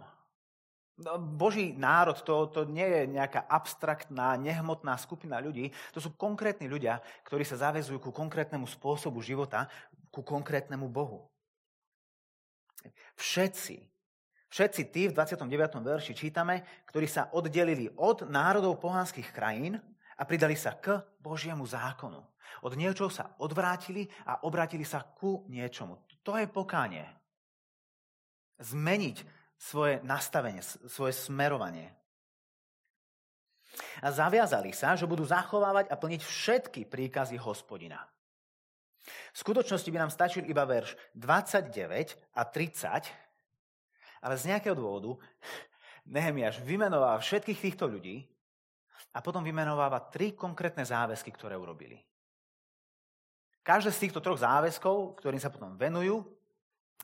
No, 0.98 1.17
Boží 1.17 1.77
národ 1.77 2.17
to, 2.25 2.50
to 2.50 2.65
nie 2.65 2.86
je 2.86 3.01
nejaká 3.10 3.46
abstraktná, 3.46 4.34
nehmotná 4.38 4.98
skupina 4.98 5.38
ľudí, 5.38 5.70
to 5.94 6.01
sú 6.01 6.13
konkrétni 6.17 6.65
ľudia, 6.65 7.01
ktorí 7.25 7.46
sa 7.46 7.58
zavezujú 7.58 8.01
ku 8.01 8.12
konkrétnemu 8.13 8.65
spôsobu 8.65 9.22
života, 9.22 9.70
ku 10.10 10.25
konkrétnemu 10.25 10.89
Bohu. 10.89 11.29
Všetci 13.17 13.96
Všetci 14.47 14.81
tí 14.95 15.11
v 15.11 15.15
29. 15.15 15.83
verši 15.83 16.13
čítame, 16.15 16.63
ktorí 16.87 17.07
sa 17.07 17.35
oddelili 17.35 17.91
od 17.99 18.31
národov 18.31 18.79
pohanských 18.79 19.35
krajín 19.35 19.75
a 20.17 20.23
pridali 20.23 20.55
sa 20.55 20.79
k 20.79 21.03
Božiemu 21.19 21.67
zákonu. 21.67 22.23
Od 22.63 22.73
niečoho 22.79 23.11
sa 23.11 23.35
odvrátili 23.43 24.07
a 24.23 24.47
obrátili 24.47 24.87
sa 24.87 25.03
ku 25.03 25.43
niečomu. 25.51 25.99
To 26.23 26.39
je 26.39 26.47
pokánie. 26.47 27.03
Zmeniť 28.57 29.17
svoje 29.59 29.99
nastavenie, 30.01 30.63
svoje 30.63 31.13
smerovanie. 31.13 31.91
A 34.01 34.09
zaviazali 34.09 34.71
sa, 34.73 34.95
že 34.95 35.05
budú 35.05 35.27
zachovávať 35.27 35.91
a 35.91 35.99
plniť 35.99 36.21
všetky 36.23 36.81
príkazy 36.87 37.35
hospodina. 37.37 37.99
V 39.35 39.37
skutočnosti 39.37 39.87
by 39.91 39.97
nám 40.07 40.11
stačil 40.11 40.43
iba 40.49 40.65
verš 40.65 40.97
29 41.13 42.33
a 42.35 42.41
30, 42.43 43.26
ale 44.21 44.36
z 44.38 44.53
nejakého 44.53 44.74
dôvodu 44.77 45.17
Nehemiáš 46.07 46.63
vymenováva 46.63 47.19
všetkých 47.19 47.59
týchto 47.59 47.86
ľudí 47.88 48.24
a 49.12 49.19
potom 49.19 49.43
vymenováva 49.43 50.00
tri 50.07 50.31
konkrétne 50.31 50.88
záväzky, 50.88 51.33
ktoré 51.36 51.59
urobili. 51.59 52.00
Každé 53.67 53.91
z 53.91 54.01
týchto 54.07 54.24
troch 54.24 54.39
záväzkov, 54.39 55.19
ktorým 55.19 55.41
sa 55.43 55.51
potom 55.51 55.75
venujú, 55.75 56.24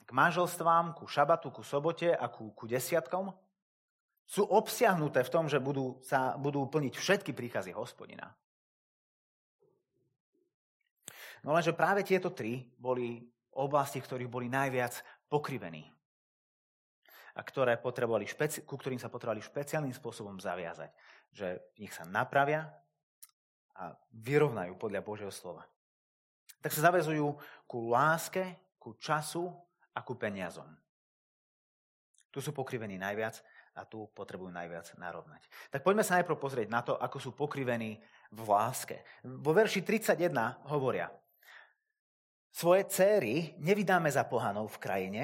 k 0.04 0.10
manželstvám, 0.10 0.96
ku 0.96 1.04
šabatu, 1.04 1.52
ku 1.52 1.60
sobote 1.60 2.12
a 2.16 2.26
ku, 2.32 2.56
ku 2.56 2.64
desiatkom, 2.64 3.28
sú 4.24 4.48
obsiahnuté 4.48 5.20
v 5.20 5.32
tom, 5.32 5.44
že 5.44 5.60
budú, 5.60 6.00
sa, 6.00 6.40
budú 6.40 6.64
plniť 6.64 6.96
všetky 6.96 7.36
príkazy 7.36 7.76
hospodina. 7.76 8.32
No 11.44 11.52
lenže 11.52 11.76
práve 11.76 12.00
tieto 12.00 12.32
tri 12.32 12.64
boli 12.80 13.20
oblasti, 13.52 14.00
ktorých 14.00 14.32
boli 14.32 14.48
najviac 14.48 15.04
pokrivení 15.28 15.93
a 17.34 17.40
ktoré 17.42 17.74
potrebovali 17.76 18.30
špeci- 18.30 18.62
ku 18.62 18.78
ktorým 18.78 19.02
sa 19.02 19.10
potrebovali 19.10 19.42
špeciálnym 19.42 19.90
spôsobom 19.90 20.38
zaviazať. 20.38 20.90
Že 21.34 21.46
nich 21.82 21.90
sa 21.90 22.06
napravia 22.06 22.70
a 23.74 23.90
vyrovnajú 24.14 24.78
podľa 24.78 25.02
Božieho 25.02 25.34
slova. 25.34 25.66
Tak 26.62 26.70
sa 26.70 26.88
zavezujú 26.90 27.34
ku 27.66 27.90
láske, 27.90 28.54
ku 28.78 28.94
času 28.94 29.50
a 29.92 30.00
ku 30.06 30.14
peniazom. 30.14 30.70
Tu 32.30 32.38
sú 32.38 32.54
pokrivení 32.54 32.98
najviac 32.98 33.42
a 33.74 33.82
tu 33.82 34.06
potrebujú 34.14 34.54
najviac 34.54 34.94
narovnať. 34.98 35.46
Tak 35.74 35.82
poďme 35.82 36.06
sa 36.06 36.18
najprv 36.18 36.38
pozrieť 36.38 36.68
na 36.70 36.86
to, 36.86 36.94
ako 36.94 37.18
sú 37.18 37.30
pokrivení 37.34 37.98
v 38.30 38.40
láske. 38.46 39.02
Vo 39.26 39.50
verši 39.50 39.82
31 39.82 40.30
hovoria, 40.70 41.10
svoje 42.54 42.86
céry 42.86 43.58
nevydáme 43.58 44.06
za 44.06 44.22
pohanov 44.30 44.78
v 44.78 44.82
krajine, 44.82 45.22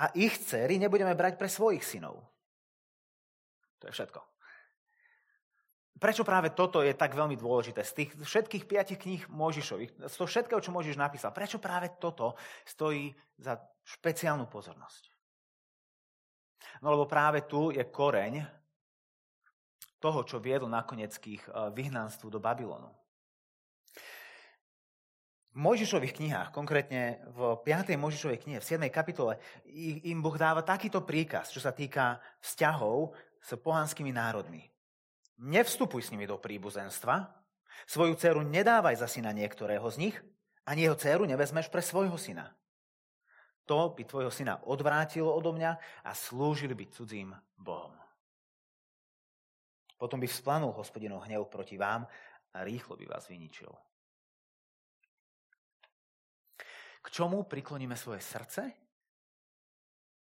a 0.00 0.08
ich 0.16 0.40
dcery 0.40 0.80
nebudeme 0.80 1.12
brať 1.12 1.36
pre 1.36 1.48
svojich 1.52 1.84
synov. 1.84 2.24
To 3.84 3.88
je 3.88 3.92
všetko. 3.92 4.20
Prečo 6.00 6.24
práve 6.24 6.56
toto 6.56 6.80
je 6.80 6.96
tak 6.96 7.12
veľmi 7.12 7.36
dôležité? 7.36 7.84
Z 7.84 7.92
tých 7.92 8.10
všetkých 8.16 8.64
piatich 8.64 8.96
kníh 8.96 9.28
Mojžišových, 9.28 10.08
z 10.08 10.14
toho 10.16 10.28
všetkého, 10.28 10.64
čo 10.64 10.72
Mojžiš 10.72 10.96
napísal, 10.96 11.36
prečo 11.36 11.60
práve 11.60 11.92
toto 12.00 12.40
stojí 12.64 13.12
za 13.36 13.60
špeciálnu 13.84 14.48
pozornosť? 14.48 15.12
No 16.80 16.96
lebo 16.96 17.04
práve 17.04 17.44
tu 17.44 17.68
je 17.68 17.84
koreň 17.84 18.40
toho, 20.00 20.24
čo 20.24 20.40
viedol 20.40 20.72
nakoniec 20.72 21.12
k 21.20 21.36
ich 21.36 21.44
eh, 21.44 21.68
vyhnanstvu 21.68 22.32
do 22.32 22.40
Babylonu. 22.40 22.88
Mojžišových 25.50 26.14
knihách, 26.14 26.48
konkrétne 26.54 27.18
v 27.34 27.58
5. 27.58 27.98
Mojžišovej 27.98 28.38
knihe, 28.38 28.58
v 28.62 28.68
7. 28.70 28.86
kapitole, 28.86 29.34
im 30.06 30.22
Boh 30.22 30.38
dáva 30.38 30.62
takýto 30.62 31.02
príkaz, 31.02 31.50
čo 31.50 31.58
sa 31.58 31.74
týka 31.74 32.22
vzťahov 32.38 33.10
s 33.42 33.58
pohanskými 33.58 34.14
národmi. 34.14 34.70
Nevstupuj 35.42 36.06
s 36.06 36.12
nimi 36.14 36.30
do 36.30 36.38
príbuzenstva, 36.38 37.34
svoju 37.82 38.14
dceru 38.14 38.46
nedávaj 38.46 39.02
za 39.02 39.10
syna 39.10 39.34
niektorého 39.34 39.82
z 39.90 39.96
nich, 39.98 40.16
ani 40.70 40.86
jeho 40.86 40.94
dceru 40.94 41.26
nevezmeš 41.26 41.66
pre 41.66 41.82
svojho 41.82 42.14
syna. 42.14 42.54
To 43.66 43.90
by 43.90 44.06
tvojho 44.06 44.30
syna 44.30 44.62
odvrátilo 44.70 45.34
odo 45.34 45.50
mňa 45.50 45.72
a 46.06 46.10
slúžili 46.14 46.78
by 46.78 46.94
cudzím 46.94 47.34
Bohom. 47.58 47.94
Potom 49.98 50.22
by 50.22 50.30
vzplanul 50.30 50.70
hospodinov 50.78 51.26
hnev 51.26 51.50
proti 51.50 51.74
vám 51.74 52.06
a 52.54 52.58
rýchlo 52.62 52.94
by 52.94 53.10
vás 53.10 53.26
vyničil. 53.26 53.74
K 57.00 57.06
čomu 57.08 57.48
prikloníme 57.48 57.96
svoje 57.96 58.20
srdce? 58.20 58.72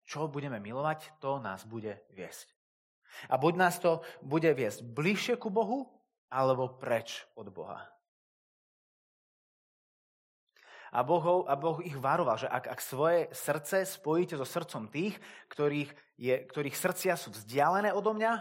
Čo 0.09 0.29
budeme 0.29 0.57
milovať, 0.61 1.21
to 1.21 1.37
nás 1.41 1.69
bude 1.69 2.05
viesť. 2.17 2.53
A 3.29 3.37
buď 3.37 3.53
nás 3.57 3.77
to 3.81 4.05
bude 4.25 4.49
viesť 4.53 4.85
bližšie 4.85 5.37
ku 5.37 5.49
Bohu, 5.53 5.89
alebo 6.29 6.77
preč 6.77 7.25
od 7.37 7.49
Boha. 7.53 7.89
A 10.89 11.05
boh, 11.05 11.45
a 11.45 11.53
boh 11.53 11.85
ich 11.85 11.97
varoval, 11.97 12.41
že 12.41 12.49
ak, 12.49 12.65
ak 12.65 12.81
svoje 12.81 13.29
srdce 13.29 13.85
spojíte 13.85 14.41
so 14.41 14.49
srdcom 14.49 14.89
tých, 14.89 15.21
ktorých, 15.53 15.93
je, 16.17 16.35
ktorých 16.49 16.77
srdcia 16.77 17.13
sú 17.21 17.29
vzdialené 17.37 17.93
odo 17.93 18.17
mňa, 18.17 18.33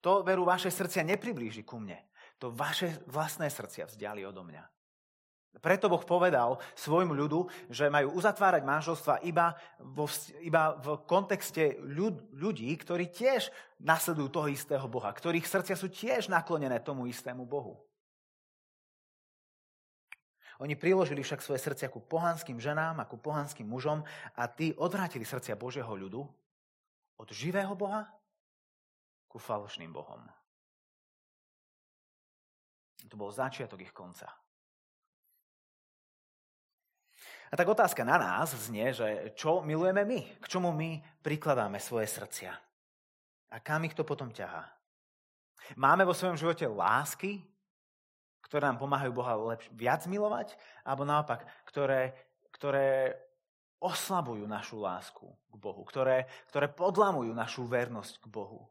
to 0.00 0.24
veru 0.24 0.48
vaše 0.48 0.72
srdcia 0.72 1.04
nepriblíži 1.04 1.68
ku 1.68 1.76
mne. 1.76 2.00
To 2.40 2.48
vaše 2.48 3.04
vlastné 3.08 3.52
srdcia 3.52 3.88
vzdiali 3.92 4.24
odo 4.24 4.44
mňa. 4.44 4.64
Preto 5.56 5.88
Boh 5.88 6.04
povedal 6.04 6.60
svojmu 6.76 7.16
ľudu, 7.16 7.48
že 7.72 7.88
majú 7.88 8.20
uzatvárať 8.20 8.62
manželstva 8.62 9.24
iba, 9.24 9.56
vo, 9.80 10.04
iba 10.44 10.76
v 10.76 11.00
kontexte 11.08 11.80
ľud, 11.80 12.28
ľudí, 12.36 12.68
ktorí 12.76 13.08
tiež 13.08 13.48
nasledujú 13.80 14.28
toho 14.28 14.48
istého 14.52 14.84
Boha, 14.84 15.08
ktorých 15.08 15.48
srdcia 15.48 15.76
sú 15.80 15.88
tiež 15.88 16.28
naklonené 16.28 16.76
tomu 16.84 17.08
istému 17.08 17.48
Bohu. 17.48 17.80
Oni 20.56 20.72
priložili 20.72 21.20
však 21.20 21.44
svoje 21.44 21.60
srdcia 21.60 21.92
ku 21.92 22.00
pohanským 22.00 22.56
ženám 22.56 23.04
a 23.04 23.08
ku 23.08 23.20
pohanským 23.20 23.68
mužom 23.68 24.00
a 24.36 24.42
tí 24.48 24.72
odvrátili 24.76 25.24
srdcia 25.24 25.52
Božieho 25.52 25.92
ľudu 25.92 26.24
od 27.16 27.28
živého 27.28 27.76
Boha 27.76 28.08
ku 29.28 29.36
falošným 29.36 29.92
Bohom. 29.92 30.24
To 33.08 33.14
bol 33.20 33.28
začiatok 33.28 33.84
ich 33.84 33.92
konca. 33.92 34.45
A 37.46 37.54
tak 37.54 37.70
otázka 37.70 38.02
na 38.02 38.18
nás 38.18 38.50
znie, 38.66 38.90
že 38.90 39.30
čo 39.38 39.62
milujeme 39.62 40.02
my? 40.02 40.42
K 40.42 40.46
čomu 40.50 40.74
my 40.74 40.98
prikladáme 41.22 41.78
svoje 41.78 42.10
srdcia? 42.10 42.52
A 43.54 43.56
kam 43.62 43.86
ich 43.86 43.94
to 43.94 44.02
potom 44.02 44.34
ťahá? 44.34 44.66
Máme 45.78 46.02
vo 46.06 46.14
svojom 46.14 46.38
živote 46.38 46.66
lásky, 46.66 47.42
ktoré 48.46 48.66
nám 48.70 48.78
pomáhajú 48.78 49.10
Boha 49.14 49.34
lepš- 49.54 49.70
viac 49.74 50.06
milovať, 50.06 50.54
alebo 50.86 51.02
naopak, 51.02 51.42
ktoré, 51.66 52.14
ktoré 52.54 53.18
oslabujú 53.82 54.46
našu 54.46 54.78
lásku 54.78 55.26
k 55.26 55.54
Bohu, 55.58 55.82
ktoré, 55.86 56.30
ktoré 56.50 56.70
podlamujú 56.70 57.34
našu 57.34 57.66
vernosť 57.66 58.22
k 58.22 58.26
Bohu. 58.30 58.66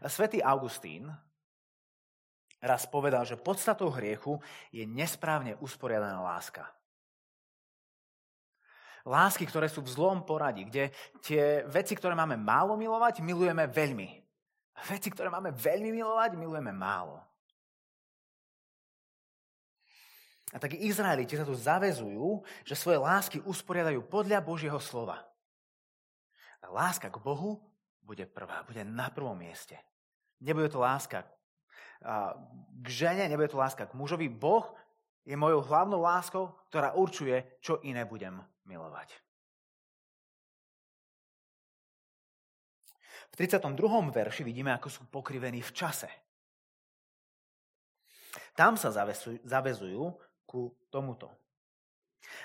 A 0.00 0.08
svätý 0.08 0.40
Augustín 0.40 1.12
raz 2.60 2.84
povedal, 2.84 3.24
že 3.24 3.40
podstatou 3.40 3.88
hriechu 3.88 4.38
je 4.70 4.84
nesprávne 4.84 5.56
usporiadaná 5.58 6.20
láska. 6.20 6.68
Lásky, 9.08 9.48
ktoré 9.48 9.66
sú 9.72 9.80
v 9.80 9.92
zlom 9.96 10.20
poradí, 10.28 10.68
kde 10.68 10.92
tie 11.24 11.64
veci, 11.64 11.96
ktoré 11.96 12.12
máme 12.12 12.36
málo 12.36 12.76
milovať, 12.76 13.24
milujeme 13.24 13.64
veľmi. 13.64 14.08
Veci, 14.92 15.08
ktoré 15.08 15.32
máme 15.32 15.56
veľmi 15.56 15.88
milovať, 15.88 16.36
milujeme 16.36 16.72
málo. 16.72 17.20
A 20.50 20.58
tak 20.58 20.76
Izraeliti 20.76 21.38
sa 21.38 21.46
tu 21.46 21.54
zavezujú, 21.54 22.42
že 22.66 22.74
svoje 22.74 22.98
lásky 22.98 23.38
usporiadajú 23.40 24.04
podľa 24.04 24.42
Božieho 24.42 24.80
slova. 24.82 25.22
A 26.60 26.66
láska 26.68 27.08
k 27.08 27.22
Bohu 27.22 27.62
bude 28.02 28.26
prvá, 28.26 28.66
bude 28.66 28.82
na 28.84 29.08
prvom 29.08 29.38
mieste. 29.38 29.78
Nebude 30.42 30.68
to 30.68 30.82
láska 30.82 31.24
k 32.80 32.86
žene, 32.88 33.28
nebude 33.28 33.52
to 33.52 33.60
láska 33.60 33.84
k 33.84 33.96
mužovi. 33.96 34.32
Boh 34.32 34.64
je 35.28 35.36
mojou 35.36 35.60
hlavnou 35.60 36.00
láskou, 36.00 36.48
ktorá 36.72 36.96
určuje, 36.96 37.44
čo 37.60 37.78
iné 37.84 38.08
budem 38.08 38.40
milovať. 38.64 39.12
V 43.30 43.34
32. 43.38 43.70
verši 44.10 44.42
vidíme, 44.42 44.74
ako 44.74 44.88
sú 44.90 45.02
pokrivení 45.06 45.62
v 45.62 45.70
čase. 45.70 46.10
Tam 48.58 48.74
sa 48.74 48.90
zavezujú 49.44 50.10
ku 50.48 50.74
tomuto. 50.90 51.30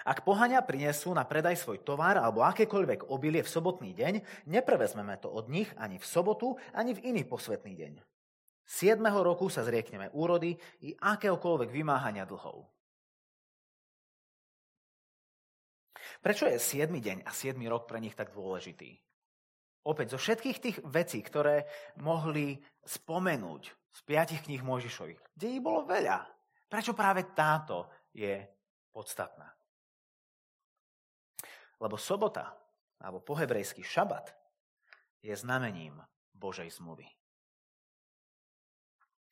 Ak 0.06 0.22
pohania 0.24 0.62
prinesú 0.62 1.12
na 1.12 1.26
predaj 1.26 1.58
svoj 1.58 1.82
tovar 1.82 2.22
alebo 2.22 2.46
akékoľvek 2.46 3.10
obilie 3.10 3.42
v 3.42 3.50
sobotný 3.50 3.92
deň, 3.98 4.46
neprevezmeme 4.46 5.18
to 5.18 5.28
od 5.28 5.50
nich 5.50 5.68
ani 5.76 5.98
v 5.98 6.06
sobotu, 6.06 6.56
ani 6.72 6.94
v 6.94 7.12
iný 7.12 7.26
posvetný 7.26 7.74
deň. 7.76 7.94
7. 8.66 8.98
roku 9.22 9.46
sa 9.48 9.62
zriekneme 9.62 10.10
úrody 10.18 10.58
i 10.82 10.98
akéhokoľvek 10.98 11.70
vymáhania 11.70 12.26
dlhov. 12.26 12.66
Prečo 16.26 16.50
je 16.50 16.58
7. 16.58 16.90
deň 16.90 17.18
a 17.22 17.32
7. 17.32 17.54
rok 17.70 17.86
pre 17.86 18.02
nich 18.02 18.18
tak 18.18 18.34
dôležitý? 18.34 18.98
Opäť, 19.86 20.18
zo 20.18 20.20
všetkých 20.20 20.58
tých 20.58 20.78
vecí, 20.90 21.22
ktoré 21.22 21.70
mohli 22.02 22.58
spomenúť 22.82 23.64
z 23.70 24.00
piatich 24.02 24.42
kníh 24.50 24.66
Možišových, 24.66 25.22
kde 25.38 25.48
ich 25.54 25.62
bolo 25.62 25.86
veľa, 25.86 26.26
prečo 26.66 26.98
práve 26.98 27.30
táto 27.38 28.10
je 28.10 28.42
podstatná? 28.90 29.46
Lebo 31.78 32.02
sobota, 32.02 32.50
alebo 32.98 33.22
po 33.22 33.38
hebrejsky 33.38 33.86
šabat, 33.86 34.34
je 35.22 35.38
znamením 35.38 36.02
Božej 36.34 36.74
zmluvy. 36.82 37.06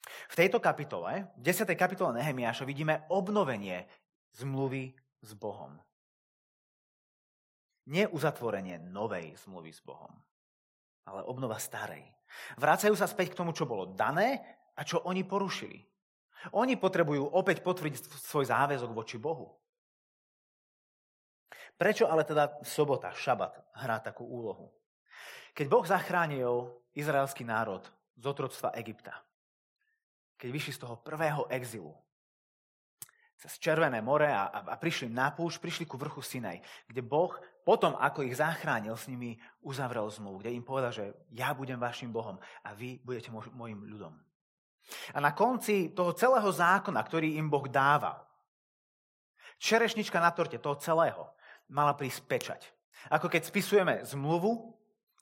V 0.04 0.36
tejto 0.36 0.60
kapitole, 0.60 1.32
v 1.38 1.42
10. 1.42 1.70
kapitole 1.78 2.16
Nehemiáša, 2.18 2.68
vidíme 2.68 3.08
obnovenie 3.08 3.88
zmluvy 4.36 4.92
s 5.24 5.32
Bohom. 5.38 5.78
Nie 7.88 8.08
uzatvorenie 8.08 8.80
novej 8.80 9.36
zmluvy 9.44 9.72
s 9.76 9.84
Bohom, 9.84 10.12
ale 11.04 11.24
obnova 11.28 11.60
starej. 11.60 12.04
Vracajú 12.56 12.96
sa 12.96 13.08
späť 13.08 13.36
k 13.36 13.40
tomu, 13.44 13.52
čo 13.52 13.68
bolo 13.68 13.92
dané 13.92 14.40
a 14.74 14.82
čo 14.88 15.04
oni 15.04 15.28
porušili. 15.28 15.80
Oni 16.56 16.76
potrebujú 16.76 17.24
opäť 17.32 17.64
potvrdiť 17.64 18.04
svoj 18.20 18.52
záväzok 18.52 18.92
voči 18.92 19.16
Bohu. 19.16 19.48
Prečo 21.80 22.08
ale 22.08 22.28
teda 22.28 22.60
sobota, 22.64 23.12
šabat 23.16 23.60
hrá 23.80 24.00
takú 24.04 24.28
úlohu? 24.28 24.72
Keď 25.54 25.66
Boh 25.70 25.86
zachránil 25.86 26.74
izraelský 26.98 27.46
národ 27.46 27.86
z 28.18 28.24
otroctva 28.26 28.74
Egypta, 28.78 29.22
keď 30.44 30.52
vyšli 30.52 30.76
z 30.76 30.82
toho 30.84 31.00
prvého 31.00 31.48
exilu, 31.48 31.96
cez 33.40 33.56
Červené 33.64 34.04
more 34.04 34.28
a, 34.28 34.52
a, 34.52 34.60
a 34.72 34.76
prišli 34.76 35.08
na 35.08 35.32
púšť, 35.32 35.64
prišli 35.64 35.86
ku 35.88 35.96
vrchu 35.96 36.20
Sinaj, 36.20 36.60
kde 36.84 37.00
Boh 37.00 37.32
potom, 37.64 37.96
ako 37.96 38.28
ich 38.28 38.36
zachránil, 38.36 39.00
s 39.00 39.08
nimi 39.08 39.40
uzavrel 39.64 40.04
zmluvu, 40.12 40.44
kde 40.44 40.52
im 40.52 40.68
povedal, 40.68 40.92
že 40.92 41.16
ja 41.32 41.56
budem 41.56 41.80
vašim 41.80 42.12
Bohom 42.12 42.36
a 42.60 42.76
vy 42.76 43.00
budete 43.00 43.32
môjim 43.32 43.88
ľudom. 43.88 44.12
A 45.16 45.24
na 45.24 45.32
konci 45.32 45.96
toho 45.96 46.12
celého 46.12 46.52
zákona, 46.52 47.00
ktorý 47.00 47.40
im 47.40 47.48
Boh 47.48 47.64
dával, 47.72 48.20
čerešnička 49.64 50.20
na 50.20 50.36
torte 50.36 50.60
toho 50.60 50.76
celého, 50.76 51.32
mala 51.72 51.96
prísť 51.96 52.20
pečať. 52.28 52.62
Ako 53.08 53.32
keď 53.32 53.48
spisujeme 53.48 54.04
zmluvu, 54.04 54.73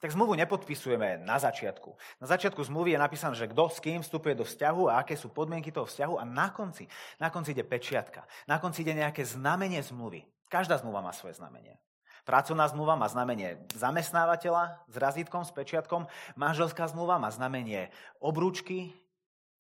tak 0.01 0.09
zmluvu 0.09 0.33
nepodpisujeme 0.33 1.21
na 1.21 1.37
začiatku. 1.37 1.93
Na 2.17 2.25
začiatku 2.25 2.57
zmluvy 2.65 2.97
je 2.97 2.99
napísané, 2.99 3.37
že 3.37 3.45
kto 3.45 3.69
s 3.69 3.77
kým 3.77 4.01
vstupuje 4.01 4.33
do 4.33 4.41
vzťahu 4.41 4.89
a 4.89 5.05
aké 5.05 5.13
sú 5.13 5.29
podmienky 5.29 5.69
toho 5.69 5.85
vzťahu 5.85 6.17
a 6.17 6.25
na 6.25 6.49
konci, 6.49 6.89
na 7.21 7.29
konci 7.29 7.53
ide 7.53 7.61
pečiatka. 7.61 8.25
Na 8.49 8.57
konci 8.57 8.81
ide 8.81 8.97
nejaké 8.97 9.21
znamenie 9.21 9.77
zmluvy. 9.85 10.25
Každá 10.49 10.81
zmluva 10.81 11.05
má 11.05 11.13
svoje 11.13 11.37
znamenie. 11.37 11.77
Pracovná 12.25 12.65
zmluva 12.69 12.97
má 12.97 13.05
znamenie 13.05 13.61
zamestnávateľa 13.77 14.81
s 14.89 14.95
razítkom, 14.97 15.45
s 15.45 15.53
pečiatkom. 15.53 16.09
Manželská 16.33 16.89
zmluva 16.89 17.21
má 17.21 17.29
znamenie 17.29 17.93
obrúčky. 18.17 18.93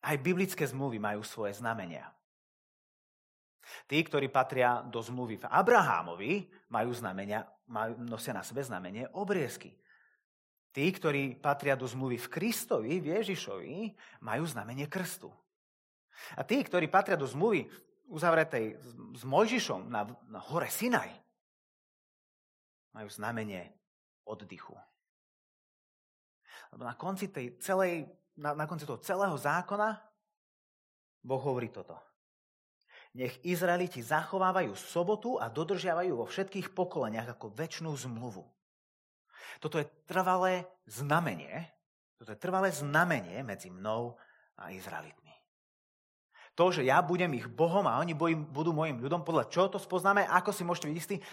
Aj 0.01 0.17
biblické 0.17 0.65
zmluvy 0.65 0.97
majú 0.97 1.21
svoje 1.21 1.57
znamenia. 1.61 2.09
Tí, 3.85 4.01
ktorí 4.01 4.29
patria 4.33 4.81
do 4.81 5.01
zmluvy 5.01 5.37
v 5.37 5.45
Abrahámovi, 5.45 6.49
majú 6.73 6.91
znamenia, 6.97 7.45
majú, 7.69 8.01
nosia 8.03 8.33
na 8.33 8.41
sebe 8.41 8.65
znamenie 8.65 9.05
obriezky. 9.13 9.73
Tí, 10.71 10.87
ktorí 10.87 11.35
patria 11.35 11.75
do 11.75 11.83
zmluvy 11.83 12.15
v 12.15 12.31
Kristovi, 12.31 13.03
v 13.03 13.19
Ježišovi, 13.19 13.75
majú 14.23 14.43
znamenie 14.47 14.87
krstu. 14.87 15.27
A 16.39 16.47
tí, 16.47 16.63
ktorí 16.63 16.87
patria 16.87 17.19
do 17.19 17.27
zmluvy 17.27 17.67
uzavretej 18.07 18.79
s 19.15 19.23
Mojžišom 19.27 19.91
na, 19.91 20.07
na 20.31 20.39
hore 20.39 20.71
Sinaj, 20.71 21.11
majú 22.95 23.07
znamenie 23.11 23.71
oddychu. 24.27 24.75
Lebo 26.71 26.87
na 26.87 26.95
konci, 26.95 27.27
tej 27.27 27.59
celej, 27.59 28.07
na, 28.39 28.55
na 28.55 28.63
konci 28.67 28.87
toho 28.87 28.99
celého 29.03 29.35
zákona 29.35 29.99
Boh 31.21 31.41
hovorí 31.43 31.67
toto. 31.67 31.99
Nech 33.11 33.43
Izraeliti 33.43 33.99
zachovávajú 33.99 34.71
sobotu 34.73 35.35
a 35.35 35.51
dodržiavajú 35.51 36.15
vo 36.15 36.25
všetkých 36.25 36.71
pokoleniach 36.71 37.35
ako 37.35 37.51
väčšnú 37.51 37.91
zmluvu. 37.91 38.47
Toto 39.59 39.81
je 39.81 39.89
trvalé 40.05 40.63
znamenie, 40.85 41.67
toto 42.21 42.31
je 42.31 42.39
trvalé 42.39 42.69
znamenie 42.69 43.41
medzi 43.41 43.73
mnou 43.73 44.15
a 44.55 44.69
Izraelitmi. 44.69 45.33
To, 46.53 46.69
že 46.69 46.85
ja 46.85 47.01
budem 47.01 47.33
ich 47.33 47.49
Bohom 47.49 47.87
a 47.87 47.97
oni 47.97 48.13
budú 48.45 48.75
môjim 48.75 49.01
ľudom, 49.01 49.25
podľa 49.25 49.49
čoho 49.49 49.67
to 49.71 49.79
spoznáme, 49.81 50.27
ako 50.27 50.53
si 50.53 50.61
môžete 50.61 50.91
byť? 50.91 51.23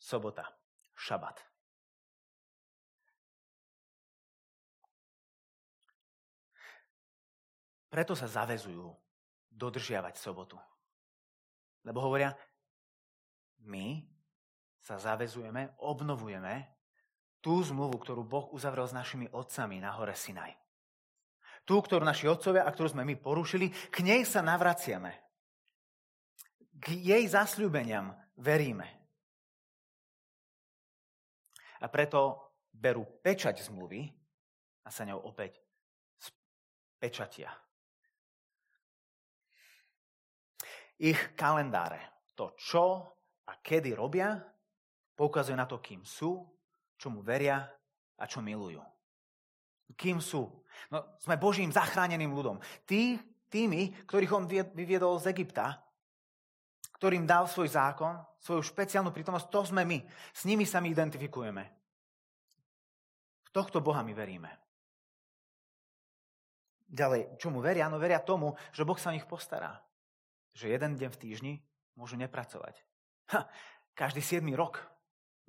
Sobota, 0.00 0.48
šabat. 0.96 1.38
Preto 7.86 8.18
sa 8.18 8.26
zavezujú 8.26 8.90
dodržiavať 9.54 10.18
sobotu. 10.18 10.58
Lebo 11.86 12.02
hovoria, 12.02 12.34
my 13.70 14.02
sa 14.82 14.98
zavezujeme, 14.98 15.78
obnovujeme 15.78 16.73
tú 17.44 17.60
zmluvu, 17.60 18.00
ktorú 18.00 18.24
Boh 18.24 18.48
uzavrel 18.56 18.88
s 18.88 18.96
našimi 18.96 19.28
otcami 19.28 19.76
na 19.76 19.92
hore 19.92 20.16
Sinaj. 20.16 20.56
Tú, 21.68 21.76
ktorú 21.76 22.00
naši 22.00 22.24
otcovia 22.24 22.64
a 22.64 22.72
ktorú 22.72 22.96
sme 22.96 23.04
my 23.04 23.20
porušili, 23.20 23.68
k 23.92 24.00
nej 24.00 24.24
sa 24.24 24.40
navraciame. 24.40 25.12
K 26.80 26.96
jej 26.96 27.24
zasľúbeniam 27.28 28.16
veríme. 28.40 28.88
A 31.84 31.86
preto 31.92 32.48
berú 32.72 33.04
pečať 33.20 33.60
zmluvy 33.60 34.08
a 34.84 34.88
sa 34.88 35.04
ňou 35.04 35.28
opäť 35.28 35.60
pečatia. 36.96 37.52
Ich 40.96 41.36
kalendáre, 41.36 42.24
to 42.32 42.56
čo 42.56 43.04
a 43.44 43.52
kedy 43.60 43.92
robia, 43.92 44.40
poukazuje 45.12 45.56
na 45.60 45.68
to, 45.68 45.84
kým 45.84 46.00
sú, 46.08 46.53
čomu 47.04 47.20
veria 47.20 47.60
a 48.16 48.24
čo 48.24 48.40
milujú. 48.40 48.80
Kým 49.92 50.24
sú? 50.24 50.48
No, 50.88 51.04
sme 51.20 51.36
Božím 51.36 51.68
zachráneným 51.68 52.32
ľudom. 52.32 52.56
Tí, 52.88 53.20
tými, 53.52 53.92
ktorých 54.08 54.32
on 54.32 54.48
vyviedol 54.48 55.20
z 55.20 55.36
Egypta, 55.36 55.84
ktorým 56.96 57.28
dal 57.28 57.44
svoj 57.44 57.68
zákon, 57.68 58.16
svoju 58.40 58.64
špeciálnu 58.64 59.12
prítomnosť, 59.12 59.52
to 59.52 59.60
sme 59.68 59.84
my. 59.84 60.00
S 60.32 60.48
nimi 60.48 60.64
sa 60.64 60.80
my 60.80 60.88
identifikujeme. 60.88 61.64
V 63.44 63.50
tohto 63.52 63.84
Boha 63.84 64.00
my 64.00 64.16
veríme. 64.16 64.48
Ďalej, 66.88 67.36
čomu 67.36 67.60
veria? 67.60 67.92
No 67.92 68.00
veria 68.00 68.24
tomu, 68.24 68.56
že 68.72 68.88
Boh 68.88 68.96
sa 68.96 69.12
o 69.12 69.16
nich 69.16 69.28
postará. 69.28 69.84
Že 70.56 70.72
jeden 70.80 70.92
deň 70.96 71.10
v 71.12 71.20
týždni 71.20 71.54
môžu 71.98 72.16
nepracovať. 72.16 72.80
Ha, 73.36 73.44
každý 73.92 74.24
7 74.24 74.46
rok 74.56 74.80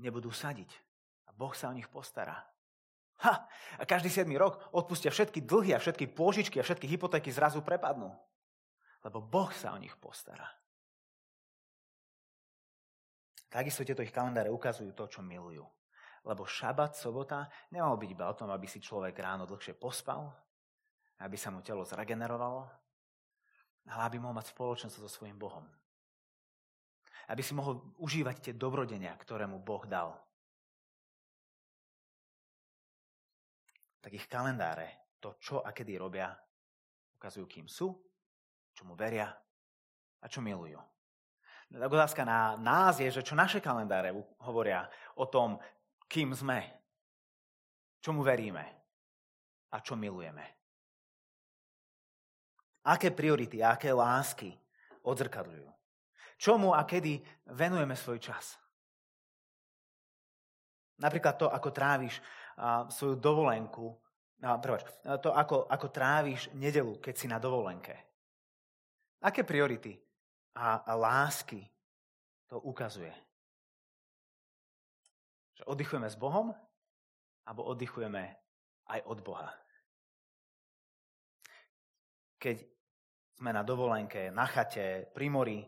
nebudú 0.02 0.34
sadiť. 0.34 0.85
Boh 1.36 1.52
sa 1.52 1.70
o 1.70 1.76
nich 1.76 1.88
postará. 1.92 2.40
Ha, 3.24 3.48
a 3.80 3.84
každý 3.88 4.12
7 4.12 4.28
rok 4.36 4.60
odpustia 4.76 5.08
všetky 5.08 5.48
dlhy 5.48 5.72
a 5.72 5.80
všetky 5.80 6.12
pôžičky 6.12 6.60
a 6.60 6.68
všetky 6.68 6.88
hypotéky 6.88 7.32
zrazu 7.32 7.64
prepadnú. 7.64 8.12
Lebo 9.04 9.24
Boh 9.24 9.52
sa 9.56 9.72
o 9.72 9.80
nich 9.80 9.96
postará. 9.96 10.48
Takisto 13.48 13.88
tieto 13.88 14.04
ich 14.04 14.12
kalendáre 14.12 14.52
ukazujú 14.52 14.92
to, 14.92 15.08
čo 15.08 15.24
milujú. 15.24 15.64
Lebo 16.28 16.44
šabat, 16.44 16.98
sobota, 16.98 17.48
nemal 17.72 17.96
byť 17.96 18.10
iba 18.12 18.28
o 18.28 18.36
tom, 18.36 18.52
aby 18.52 18.68
si 18.68 18.84
človek 18.84 19.16
ráno 19.16 19.48
dlhšie 19.48 19.78
pospal, 19.80 20.28
aby 21.24 21.38
sa 21.40 21.54
mu 21.54 21.64
telo 21.64 21.86
zregenerovalo, 21.88 22.68
ale 23.86 24.02
aby 24.10 24.18
mohol 24.20 24.42
mať 24.42 24.52
spoločnosť 24.52 24.98
so 25.00 25.08
svojím 25.08 25.38
Bohom. 25.38 25.64
Aby 27.30 27.46
si 27.46 27.56
mohol 27.56 27.96
užívať 28.02 28.50
tie 28.50 28.54
dobrodenia, 28.58 29.14
ktoré 29.22 29.46
mu 29.48 29.62
Boh 29.62 29.86
dal. 29.86 30.25
Tak 34.06 34.22
ich 34.22 34.30
kalendáre, 34.30 35.18
to 35.18 35.34
čo 35.42 35.66
a 35.66 35.74
kedy 35.74 35.98
robia, 35.98 36.30
ukazujú, 37.18 37.50
kým 37.50 37.66
sú, 37.66 37.90
čomu 38.70 38.94
veria 38.94 39.34
a 40.22 40.26
čo 40.30 40.46
milujú. 40.46 40.78
Tak 41.74 41.90
otázka 41.90 42.22
na 42.22 42.54
nás 42.54 43.02
je, 43.02 43.10
že 43.10 43.26
čo 43.26 43.34
naše 43.34 43.58
kalendáre 43.58 44.14
hovoria 44.46 44.86
o 45.18 45.26
tom, 45.26 45.58
kým 46.06 46.38
sme, 46.38 46.62
čomu 47.98 48.22
veríme 48.22 48.62
a 49.74 49.82
čo 49.82 49.98
milujeme. 49.98 50.46
Aké 52.86 53.10
priority, 53.10 53.66
aké 53.66 53.90
lásky 53.90 54.54
odzrkadľujú. 55.02 55.66
Čomu 56.38 56.78
a 56.78 56.86
kedy 56.86 57.26
venujeme 57.58 57.98
svoj 57.98 58.22
čas. 58.22 58.54
Napríklad 61.02 61.42
to, 61.42 61.50
ako 61.50 61.74
tráviš 61.74 62.22
svoju 62.90 63.16
dovolenku, 63.20 63.92
prváč, 64.40 64.88
to 65.20 65.32
ako, 65.36 65.68
ako 65.68 65.88
tráviš 65.92 66.48
nedelu, 66.56 67.00
keď 67.04 67.14
si 67.16 67.28
na 67.28 67.40
dovolenke. 67.40 67.96
Aké 69.24 69.44
priority 69.44 69.98
a, 70.56 70.86
a 70.86 70.94
lásky 70.96 71.66
to 72.48 72.62
ukazuje? 72.62 73.12
Že 75.56 75.64
oddychujeme 75.72 76.08
s 76.08 76.20
Bohom, 76.20 76.52
alebo 77.46 77.62
oddychujeme 77.68 78.24
aj 78.92 79.00
od 79.08 79.20
Boha. 79.24 79.50
Keď 82.38 82.58
sme 83.36 83.52
na 83.52 83.64
dovolenke, 83.68 84.32
na 84.32 84.46
chate, 84.48 85.10
pri 85.12 85.28
mori 85.28 85.60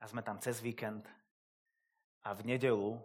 a 0.00 0.04
sme 0.08 0.24
tam 0.26 0.40
cez 0.40 0.58
víkend 0.58 1.06
a 2.24 2.32
v 2.34 2.40
nedelu 2.48 2.96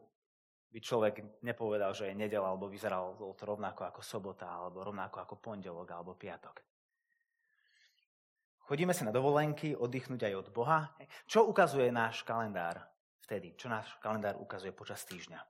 by 0.69 0.79
človek 0.79 1.41
nepovedal, 1.41 1.97
že 1.97 2.13
je 2.13 2.15
nedel, 2.15 2.45
alebo 2.45 2.69
vyzeral 2.69 3.17
to 3.17 3.43
rovnako 3.43 3.89
ako 3.89 4.01
sobota, 4.05 4.45
alebo 4.45 4.85
rovnako 4.85 5.25
ako 5.25 5.35
pondelok, 5.41 5.89
alebo 5.89 6.13
piatok. 6.13 6.61
Chodíme 8.69 8.93
sa 8.93 9.09
na 9.09 9.13
dovolenky, 9.13 9.73
oddychnúť 9.73 10.29
aj 10.29 10.33
od 10.45 10.47
Boha. 10.53 10.93
Čo 11.25 11.49
ukazuje 11.49 11.89
náš 11.89 12.21
kalendár 12.21 12.77
vtedy? 13.25 13.57
Čo 13.57 13.65
náš 13.65 13.89
kalendár 13.97 14.37
ukazuje 14.37 14.69
počas 14.69 15.01
týždňa? 15.09 15.41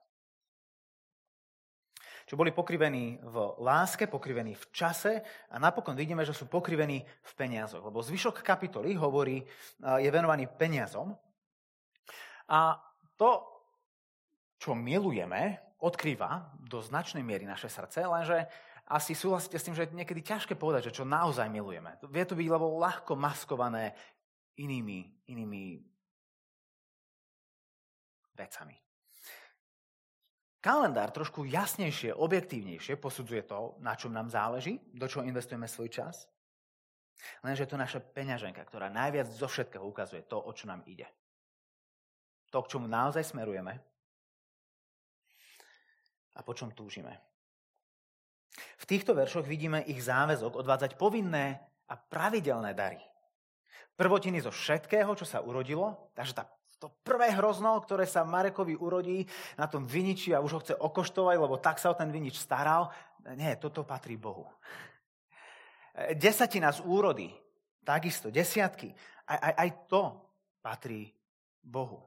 Čo 2.24 2.38
boli 2.40 2.48
pokrivení 2.54 3.20
v 3.20 3.36
láske, 3.60 4.08
pokrivení 4.08 4.56
v 4.56 4.64
čase 4.72 5.20
a 5.50 5.60
napokon 5.60 5.98
vidíme, 5.98 6.24
že 6.24 6.32
sú 6.32 6.48
pokrivení 6.48 7.04
v 7.04 7.32
peniazoch. 7.36 7.84
Lebo 7.84 8.00
zvyšok 8.00 8.40
kapitoly 8.40 8.96
hovorí, 8.96 9.44
je 10.00 10.08
venovaný 10.08 10.48
peniazom. 10.48 11.12
A 12.48 12.78
to 13.20 13.59
čo 14.60 14.76
milujeme, 14.76 15.56
odkrýva 15.80 16.52
do 16.60 16.84
značnej 16.84 17.24
miery 17.24 17.48
naše 17.48 17.72
srdce, 17.72 18.04
lenže 18.04 18.44
asi 18.92 19.16
súhlasíte 19.16 19.56
s 19.56 19.64
tým, 19.64 19.72
že 19.72 19.88
je 19.88 19.96
niekedy 19.96 20.20
ťažké 20.20 20.52
povedať, 20.60 20.92
že 20.92 21.00
čo 21.00 21.08
naozaj 21.08 21.48
milujeme. 21.48 21.96
Vie 22.12 22.24
to 22.28 22.36
byť 22.36 22.48
lebo 22.52 22.76
ľahko 22.76 23.16
maskované 23.16 23.96
inými, 24.60 25.24
inými 25.32 25.80
vecami. 28.36 28.76
Kalendár 30.60 31.08
trošku 31.08 31.48
jasnejšie, 31.48 32.12
objektívnejšie 32.12 33.00
posudzuje 33.00 33.48
to, 33.48 33.80
na 33.80 33.96
čom 33.96 34.12
nám 34.12 34.28
záleží, 34.28 34.76
do 34.92 35.08
čoho 35.08 35.24
investujeme 35.24 35.64
svoj 35.64 35.88
čas. 35.88 36.28
Lenže 37.40 37.64
je 37.64 37.70
to 37.72 37.80
naša 37.80 38.00
peňaženka, 38.04 38.60
ktorá 38.68 38.92
najviac 38.92 39.32
zo 39.32 39.48
všetkého 39.48 39.80
ukazuje 39.80 40.20
to, 40.28 40.36
o 40.36 40.52
čo 40.52 40.68
nám 40.68 40.84
ide. 40.84 41.08
To, 42.52 42.60
k 42.60 42.76
čomu 42.76 42.84
naozaj 42.84 43.24
smerujeme 43.24 43.89
a 46.40 46.44
po 46.44 46.56
čom 46.56 46.72
túžime. 46.72 47.20
V 48.80 48.88
týchto 48.88 49.12
veršoch 49.12 49.44
vidíme 49.44 49.84
ich 49.84 50.00
záväzok 50.00 50.56
odvádzať 50.56 50.96
povinné 50.96 51.60
a 51.86 51.94
pravidelné 52.00 52.72
dary. 52.72 52.98
Prvotiny 53.94 54.40
zo 54.40 54.48
všetkého, 54.48 55.12
čo 55.12 55.28
sa 55.28 55.44
urodilo, 55.44 56.10
takže 56.16 56.32
tá, 56.32 56.48
to 56.80 56.88
prvé 57.04 57.28
hrozno, 57.36 57.76
ktoré 57.84 58.08
sa 58.08 58.24
Marekovi 58.24 58.72
urodí, 58.72 59.28
na 59.60 59.68
tom 59.68 59.84
viniči 59.84 60.32
a 60.32 60.40
už 60.40 60.52
ho 60.56 60.62
chce 60.64 60.74
okoštovať, 60.80 61.36
lebo 61.36 61.60
tak 61.60 61.76
sa 61.76 61.92
o 61.92 61.98
ten 61.98 62.08
vinič 62.08 62.40
staral. 62.40 62.88
Nie, 63.36 63.60
toto 63.60 63.84
patrí 63.84 64.16
Bohu. 64.16 64.48
Desatina 66.16 66.72
z 66.72 66.80
úrody, 66.88 67.28
takisto, 67.84 68.32
desiatky, 68.32 68.96
aj, 69.28 69.38
aj, 69.38 69.54
aj 69.60 69.70
to 69.84 70.02
patrí 70.64 71.12
Bohu. 71.60 72.00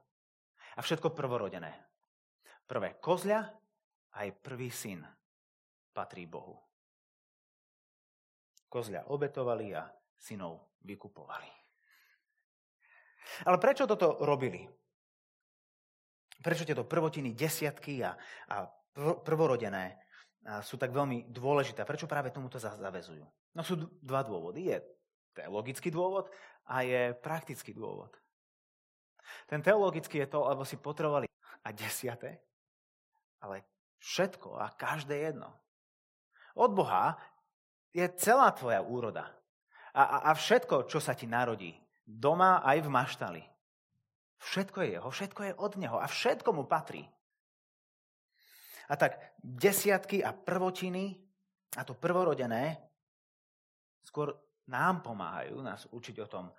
A 0.74 0.82
všetko 0.82 1.14
prvorodené. 1.14 1.70
Prvé 2.66 2.98
kozľa 2.98 3.63
aj 4.14 4.28
prvý 4.42 4.70
syn 4.70 5.02
patrí 5.94 6.26
Bohu. 6.26 6.58
Kozľa 8.70 9.10
obetovali 9.10 9.74
a 9.74 9.86
synov 10.18 10.74
vykupovali. 10.82 11.50
Ale 13.46 13.56
prečo 13.58 13.86
toto 13.86 14.18
robili? 14.22 14.66
Prečo 16.42 16.66
tieto 16.66 16.84
prvotiny, 16.84 17.32
desiatky 17.32 18.04
a, 18.04 18.12
a 18.50 18.68
prvorodené 18.98 19.96
sú 20.60 20.76
tak 20.76 20.92
veľmi 20.92 21.32
dôležité? 21.32 21.86
Prečo 21.88 22.10
práve 22.10 22.34
tomuto 22.34 22.60
zavezujú? 22.60 23.24
No 23.54 23.62
sú 23.62 23.78
dva 24.02 24.20
dôvody. 24.26 24.74
Je 24.74 24.76
teologický 25.32 25.88
dôvod 25.88 26.28
a 26.68 26.84
je 26.84 27.14
praktický 27.16 27.72
dôvod. 27.72 28.12
Ten 29.48 29.64
teologický 29.64 30.20
je 30.26 30.28
to, 30.28 30.44
lebo 30.44 30.62
si 30.68 30.76
potrebovali 30.76 31.26
a 31.64 31.72
desiate, 31.72 32.44
ale 33.40 33.73
Všetko 34.04 34.60
a 34.60 34.68
každé 34.76 35.32
jedno. 35.32 35.48
Od 36.60 36.68
Boha 36.76 37.16
je 37.88 38.04
celá 38.20 38.52
tvoja 38.52 38.84
úroda. 38.84 39.32
A, 39.96 40.02
a, 40.04 40.16
a 40.28 40.30
všetko, 40.36 40.84
čo 40.84 41.00
sa 41.00 41.16
ti 41.16 41.24
narodí, 41.24 41.72
doma 42.04 42.60
aj 42.60 42.84
v 42.84 42.92
maštali. 42.92 43.42
Všetko 44.44 44.78
je 44.84 44.88
jeho, 45.00 45.08
všetko 45.08 45.40
je 45.40 45.52
od 45.56 45.72
neho 45.80 45.96
a 45.96 46.04
všetko 46.04 46.52
mu 46.52 46.68
patrí. 46.68 47.00
A 48.92 49.00
tak 49.00 49.16
desiatky 49.40 50.20
a 50.20 50.36
prvotiny 50.36 51.16
a 51.80 51.82
to 51.88 51.96
prvorodené 51.96 52.76
skôr 54.04 54.36
nám 54.68 55.00
pomáhajú 55.00 55.64
nás 55.64 55.88
učiť 55.88 56.16
o 56.20 56.28
tom, 56.28 56.52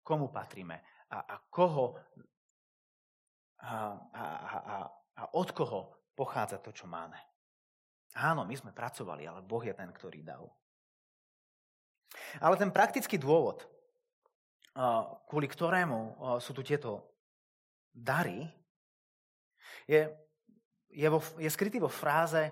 komu 0.00 0.32
patríme 0.32 1.04
a, 1.12 1.18
a 1.20 1.36
koho 1.52 2.00
a, 3.60 3.92
a, 3.92 4.24
a, 4.56 4.76
a 5.20 5.22
od 5.36 5.52
koho 5.52 5.97
pochádza 6.18 6.58
to, 6.58 6.74
čo 6.74 6.90
máme. 6.90 7.14
Áno, 8.18 8.42
my 8.42 8.54
sme 8.58 8.74
pracovali, 8.74 9.22
ale 9.22 9.46
Boh 9.46 9.62
je 9.62 9.70
ten, 9.70 9.86
ktorý 9.94 10.26
dal. 10.26 10.50
Ale 12.42 12.58
ten 12.58 12.74
praktický 12.74 13.14
dôvod, 13.14 13.62
kvôli 15.30 15.46
ktorému 15.46 16.18
sú 16.42 16.50
tu 16.50 16.66
tieto 16.66 17.14
dary, 17.94 18.50
je, 19.86 20.10
je, 20.90 21.08
vo, 21.08 21.22
je 21.38 21.46
skrytý 21.46 21.78
vo 21.78 21.92
fráze 21.92 22.50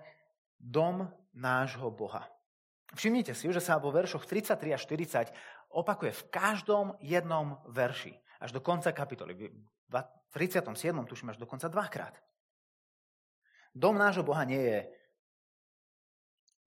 dom 0.54 1.10
nášho 1.34 1.90
Boha. 1.90 2.24
Všimnite 2.94 3.34
si, 3.34 3.50
že 3.50 3.58
sa 3.58 3.82
vo 3.82 3.90
veršoch 3.90 4.24
33 4.24 4.70
a 4.70 4.78
40 4.78 5.34
opakuje 5.74 6.14
v 6.14 6.26
každom 6.30 6.94
jednom 7.02 7.58
verši. 7.66 8.14
Až 8.38 8.54
do 8.54 8.60
konca 8.62 8.94
kapitoly. 8.94 9.34
V 9.90 9.94
37. 10.30 10.62
tuším 11.08 11.32
až 11.34 11.40
do 11.40 11.48
konca 11.48 11.66
dvakrát. 11.68 12.14
Dom 13.76 14.00
nášho 14.00 14.24
Boha 14.24 14.48
nie 14.48 14.56
je 14.56 14.78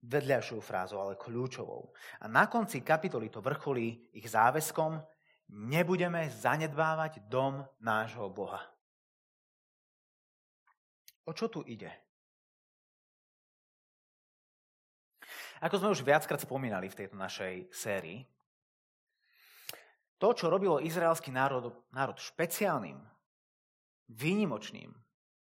vedľajšou 0.06 0.62
frázou, 0.62 1.02
ale 1.02 1.18
kľúčovou. 1.18 1.90
A 2.22 2.30
na 2.30 2.46
konci 2.46 2.86
kapitoly 2.86 3.26
to 3.26 3.42
vrcholí 3.42 4.14
ich 4.14 4.30
záväzkom, 4.30 5.02
nebudeme 5.50 6.30
zanedbávať 6.30 7.26
dom 7.26 7.66
nášho 7.82 8.30
Boha. 8.30 8.62
O 11.26 11.34
čo 11.34 11.50
tu 11.50 11.66
ide? 11.66 11.90
Ako 15.60 15.76
sme 15.76 15.92
už 15.92 16.06
viackrát 16.06 16.40
spomínali 16.40 16.88
v 16.88 16.98
tejto 17.04 17.18
našej 17.18 17.74
sérii, 17.74 18.24
to, 20.16 20.32
čo 20.32 20.52
robilo 20.52 20.80
izraelský 20.80 21.32
národ, 21.32 21.72
národ 21.92 22.16
špeciálnym, 22.16 22.96
výnimočným, 24.08 24.92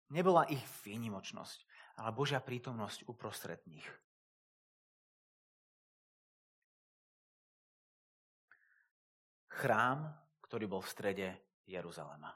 nebola 0.09 0.45
ich 0.49 0.61
výnimočnosť, 0.85 1.65
ale 2.01 2.13
Božia 2.13 2.41
prítomnosť 2.41 3.05
uprostred 3.09 3.61
nich. 3.69 3.85
Chrám, 9.49 10.07
ktorý 10.45 10.65
bol 10.71 10.79
v 10.79 10.91
strede 10.91 11.27
Jeruzalema. 11.67 12.31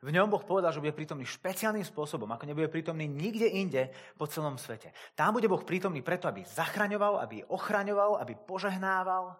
V 0.00 0.08
ňom 0.16 0.32
Boh 0.32 0.40
povedal, 0.40 0.72
že 0.72 0.80
bude 0.80 0.96
prítomný 0.96 1.28
špeciálnym 1.28 1.84
spôsobom, 1.84 2.24
ako 2.32 2.48
nebude 2.48 2.72
prítomný 2.72 3.04
nikde 3.04 3.44
inde 3.44 3.92
po 4.16 4.24
celom 4.24 4.56
svete. 4.56 4.96
Tam 5.12 5.36
bude 5.36 5.44
Boh 5.44 5.60
prítomný 5.60 6.00
preto, 6.00 6.24
aby 6.24 6.40
zachraňoval, 6.40 7.20
aby 7.20 7.44
ochraňoval, 7.44 8.16
aby 8.16 8.32
požehnával. 8.32 9.36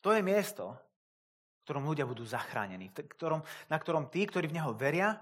To 0.00 0.16
je 0.16 0.24
miesto, 0.24 0.72
v 1.60 1.62
ktorom 1.68 1.84
ľudia 1.84 2.08
budú 2.08 2.24
zachránení, 2.24 2.88
v 2.88 3.04
ktorom, 3.12 3.44
na 3.68 3.76
ktorom 3.76 4.08
tí, 4.08 4.24
ktorí 4.24 4.48
v 4.48 4.56
Neho 4.56 4.72
veria, 4.72 5.20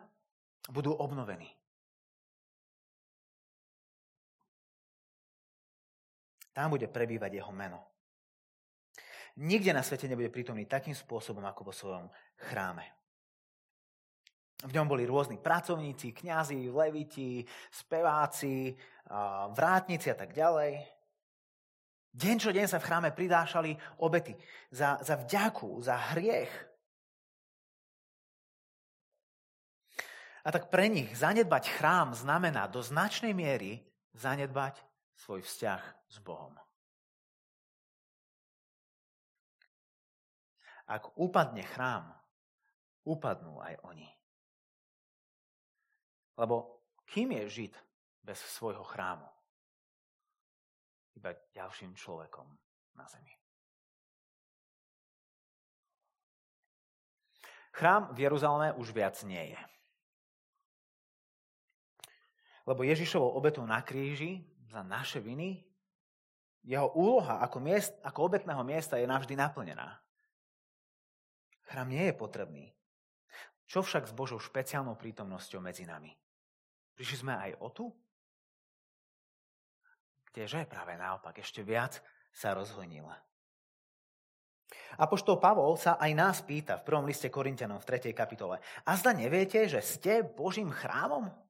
budú 0.69 0.93
obnovení. 0.93 1.49
Tam 6.53 6.75
bude 6.75 6.91
prebývať 6.91 7.41
jeho 7.41 7.53
meno. 7.55 7.81
Nikde 9.41 9.73
na 9.73 9.81
svete 9.81 10.11
nebude 10.11 10.29
prítomný 10.29 10.67
takým 10.67 10.93
spôsobom, 10.93 11.41
ako 11.47 11.71
vo 11.71 11.73
svojom 11.73 12.07
chráme. 12.51 12.85
V 14.61 14.75
ňom 14.77 14.85
boli 14.85 15.09
rôzni 15.09 15.41
pracovníci, 15.41 16.13
kňazi, 16.13 16.69
leviti, 16.69 17.41
speváci, 17.73 18.77
vrátnici 19.57 20.13
a 20.13 20.17
tak 20.19 20.37
ďalej. 20.37 20.85
Deň 22.11 22.37
čo 22.37 22.51
deň 22.51 22.67
sa 22.69 22.83
v 22.83 22.87
chráme 22.91 23.11
pridášali 23.15 23.73
obety 24.03 24.35
za, 24.69 24.99
za 25.01 25.17
vďaku, 25.17 25.81
za 25.81 25.97
hriech. 26.13 26.51
A 30.41 30.49
tak 30.49 30.73
pre 30.73 30.89
nich 30.89 31.13
zanedbať 31.13 31.69
chrám 31.77 32.17
znamená 32.17 32.65
do 32.65 32.81
značnej 32.81 33.37
miery 33.37 33.85
zanedbať 34.17 34.81
svoj 35.13 35.45
vzťah 35.45 35.83
s 36.09 36.17
Bohom. 36.25 36.57
Ak 40.91 41.15
upadne 41.21 41.63
chrám, 41.63 42.11
upadnú 43.07 43.63
aj 43.63 43.79
oni. 43.87 44.09
Lebo 46.41 46.83
kým 47.07 47.37
je 47.37 47.45
Žid 47.47 47.75
bez 48.25 48.41
svojho 48.41 48.83
chrámu? 48.83 49.29
Iba 51.15 51.37
ďalším 51.53 51.95
človekom 51.95 52.49
na 52.97 53.05
zemi. 53.07 53.35
Chrám 57.71 58.11
v 58.17 58.19
Jeruzaleme 58.27 58.75
už 58.75 58.91
viac 58.91 59.15
nie 59.23 59.55
je. 59.55 59.61
Lebo 62.71 62.87
Ježišovou 62.87 63.35
obetou 63.35 63.67
na 63.67 63.83
kríži 63.83 64.47
za 64.71 64.87
naše 64.87 65.19
viny, 65.19 65.67
jeho 66.63 66.87
úloha 66.95 67.43
ako, 67.43 67.59
miest, 67.59 67.99
ako 68.07 68.31
obetného 68.31 68.63
miesta 68.63 68.95
je 68.95 69.11
navždy 69.11 69.35
naplnená. 69.35 69.99
Chrám 71.67 71.91
nie 71.91 72.07
je 72.07 72.15
potrebný. 72.15 72.71
Čo 73.67 73.83
však 73.83 74.07
s 74.07 74.15
Božou 74.15 74.39
špeciálnou 74.39 74.95
prítomnosťou 74.95 75.59
medzi 75.59 75.83
nami? 75.83 76.15
Prišli 76.95 77.17
sme 77.27 77.35
aj 77.35 77.51
o 77.59 77.69
tu? 77.75 77.87
Kdeže? 80.31 80.63
Práve 80.71 80.95
naopak, 80.95 81.43
ešte 81.43 81.67
viac 81.67 81.99
sa 82.31 82.55
rozhojnila. 82.55 83.19
Apoštol 85.03 85.43
Pavol 85.43 85.75
sa 85.75 85.99
aj 85.99 86.11
nás 86.15 86.39
pýta 86.47 86.79
v 86.79 86.87
prvom 86.87 87.03
liste 87.03 87.27
Korintianom 87.27 87.83
v 87.83 87.89
3. 87.99 88.15
kapitole. 88.15 88.63
A 88.87 88.95
zda 88.95 89.11
neviete, 89.11 89.67
že 89.67 89.83
ste 89.83 90.23
Božím 90.23 90.71
chrámom? 90.71 91.50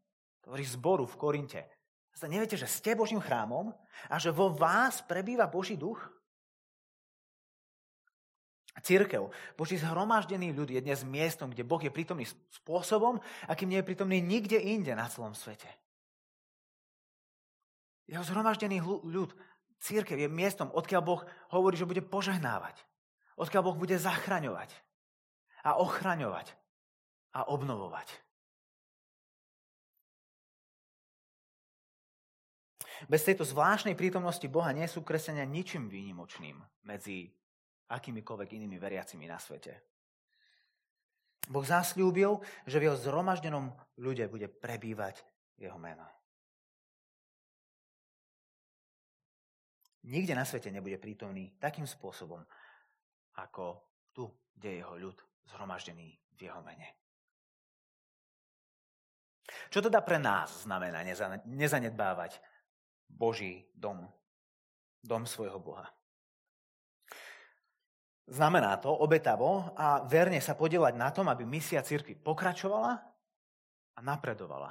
Hovorí 0.50 0.66
zboru 0.66 1.06
v 1.06 1.14
Korinte. 1.14 1.62
Zda 2.10 2.26
neviete, 2.26 2.58
že 2.58 2.66
ste 2.66 2.98
Božím 2.98 3.22
chrámom 3.22 3.70
a 4.10 4.18
že 4.18 4.34
vo 4.34 4.50
vás 4.50 4.98
prebýva 4.98 5.46
Boží 5.46 5.78
duch? 5.78 6.02
Církev, 8.82 9.30
Boží 9.54 9.78
zhromaždený 9.78 10.50
ľud 10.50 10.74
je 10.74 10.82
dnes 10.82 11.06
miestom, 11.06 11.54
kde 11.54 11.62
Boh 11.62 11.78
je 11.78 11.94
prítomný 11.94 12.26
spôsobom, 12.50 13.22
akým 13.46 13.70
nie 13.70 13.78
je 13.78 13.86
prítomný 13.94 14.18
nikde 14.18 14.58
inde 14.58 14.90
na 14.90 15.06
celom 15.06 15.38
svete. 15.38 15.70
Jeho 18.10 18.26
zhromaždený 18.26 18.82
ľud, 19.06 19.30
církev 19.78 20.18
je 20.18 20.26
miestom, 20.26 20.66
odkiaľ 20.74 21.02
Boh 21.06 21.22
hovorí, 21.54 21.78
že 21.78 21.86
bude 21.86 22.02
požehnávať. 22.02 22.74
Odkiaľ 23.38 23.70
Boh 23.70 23.78
bude 23.78 23.94
zachraňovať 24.02 24.74
a 25.62 25.78
ochraňovať 25.78 26.58
a 27.38 27.46
obnovovať. 27.46 28.29
Bez 33.08 33.24
tejto 33.24 33.48
zvláštnej 33.48 33.96
prítomnosti 33.96 34.44
Boha 34.50 34.74
nie 34.76 34.84
sú 34.84 35.00
kresťania 35.00 35.48
ničím 35.48 35.88
výnimočným 35.88 36.60
medzi 36.84 37.32
akýmikoľvek 37.88 38.48
inými 38.60 38.76
veriacimi 38.76 39.24
na 39.24 39.40
svete. 39.40 39.80
Boh 41.48 41.64
zasľúbil, 41.64 42.36
že 42.68 42.76
v 42.76 42.90
jeho 42.90 42.98
zhromaždenom 43.00 43.72
ľude 43.98 44.28
bude 44.28 44.46
prebývať 44.52 45.24
jeho 45.56 45.80
meno. 45.80 46.04
Nikde 50.04 50.32
na 50.32 50.44
svete 50.44 50.72
nebude 50.72 50.96
prítomný 50.96 51.56
takým 51.60 51.84
spôsobom, 51.84 52.40
ako 53.36 53.84
tu, 54.12 54.28
kde 54.56 54.68
je 54.68 54.80
jeho 54.80 54.94
ľud 54.96 55.18
zhromaždený 55.52 56.08
v 56.36 56.40
jeho 56.40 56.60
mene. 56.64 56.88
Čo 59.68 59.82
teda 59.84 60.00
pre 60.00 60.16
nás 60.16 60.64
znamená 60.64 61.04
nezanedbávať 61.44 62.40
Boží 63.10 63.66
dom, 63.74 64.06
dom 65.02 65.26
svojho 65.26 65.58
Boha? 65.58 65.90
Znamená 68.30 68.78
to 68.78 68.94
obetavo 68.94 69.74
a 69.74 70.06
verne 70.06 70.38
sa 70.38 70.54
podielať 70.54 70.94
na 70.94 71.10
tom, 71.10 71.26
aby 71.26 71.42
misia 71.42 71.82
církvy 71.82 72.14
pokračovala 72.14 72.94
a 73.94 73.98
napredovala. 73.98 74.70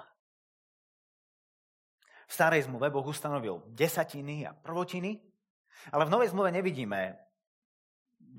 V 2.29 2.31
starej 2.31 2.69
zmluve 2.69 2.87
Boh 2.87 3.03
ustanovil 3.03 3.59
desatiny 3.75 4.47
a 4.47 4.55
prvotiny, 4.55 5.19
ale 5.91 6.07
v 6.07 6.13
novej 6.13 6.31
zmluve 6.31 6.55
nevidíme 6.55 7.19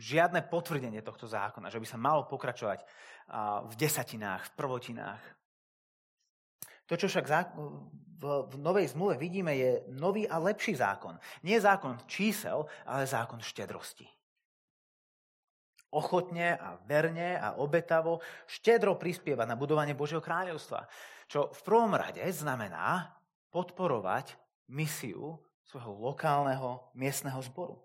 žiadne 0.00 0.46
potvrdenie 0.48 1.04
tohto 1.04 1.28
zákona, 1.28 1.68
že 1.68 1.82
by 1.82 1.86
sa 1.90 1.98
malo 2.00 2.24
pokračovať 2.24 2.80
v 3.66 3.74
desatinách, 3.76 4.48
v 4.48 4.54
prvotinách. 4.56 5.22
To, 6.90 6.98
čo 6.98 7.06
však 7.06 7.54
v 8.20 8.54
novej 8.58 8.90
zmluve 8.90 9.14
vidíme, 9.14 9.54
je 9.54 9.86
nový 9.94 10.26
a 10.26 10.42
lepší 10.42 10.74
zákon. 10.74 11.14
Nie 11.46 11.62
zákon 11.62 12.02
čísel, 12.10 12.66
ale 12.84 13.06
zákon 13.06 13.38
štedrosti 13.38 14.10
ochotne 15.90 16.54
a 16.54 16.78
verne 16.86 17.34
a 17.34 17.58
obetavo 17.58 18.22
štedro 18.46 18.94
prispieva 18.94 19.42
na 19.42 19.58
budovanie 19.58 19.94
Božieho 19.94 20.22
kráľovstva. 20.22 20.86
Čo 21.26 21.50
v 21.50 21.60
prvom 21.66 21.94
rade 21.94 22.22
znamená 22.30 23.10
podporovať 23.50 24.38
misiu 24.70 25.38
svojho 25.66 25.94
lokálneho 25.98 26.90
miestneho 26.94 27.38
zboru. 27.42 27.78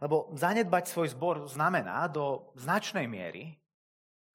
Lebo 0.00 0.28
zanedbať 0.36 0.88
svoj 0.88 1.08
zbor 1.16 1.36
znamená 1.48 2.04
do 2.08 2.52
značnej 2.56 3.08
miery 3.08 3.56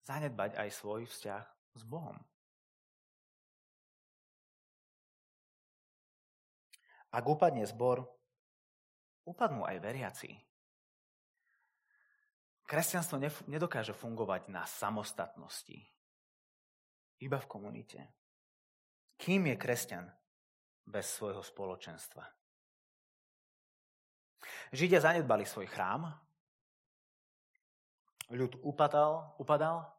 zanedbať 0.05 0.57
aj 0.57 0.69
svoj 0.73 1.05
vzťah 1.05 1.43
s 1.77 1.83
Bohom. 1.85 2.17
Ak 7.17 7.25
upadne 7.25 7.65
zbor, 7.65 8.05
upadnú 9.25 9.65
aj 9.65 9.77
veriaci. 9.81 10.29
Kresťanstvo 12.67 13.17
nedokáže 13.49 13.97
fungovať 13.97 14.53
na 14.53 14.69
samostatnosti, 14.69 15.81
iba 17.25 17.41
v 17.41 17.49
komunite. 17.49 17.99
Kým 19.17 19.49
je 19.49 19.55
kresťan 19.57 20.05
bez 20.85 21.09
svojho 21.09 21.41
spoločenstva? 21.41 22.21
Židia 24.69 25.01
zanedbali 25.01 25.47
svoj 25.47 25.65
chrám, 25.73 26.11
ľud 28.29 28.61
upadal, 28.61 29.33
upadal 29.41 29.89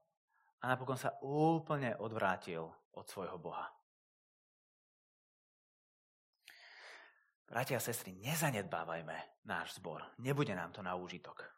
a 0.61 0.65
napokon 0.71 1.01
sa 1.01 1.17
úplne 1.25 1.97
odvrátil 1.99 2.69
od 2.95 3.05
svojho 3.09 3.41
Boha. 3.41 3.78
Bratia 7.49 7.81
a 7.81 7.83
sestry, 7.83 8.13
nezanedbávajme 8.21 9.49
náš 9.49 9.81
zbor. 9.81 10.05
Nebude 10.21 10.53
nám 10.53 10.69
to 10.77 10.85
na 10.85 10.93
úžitok. 10.93 11.49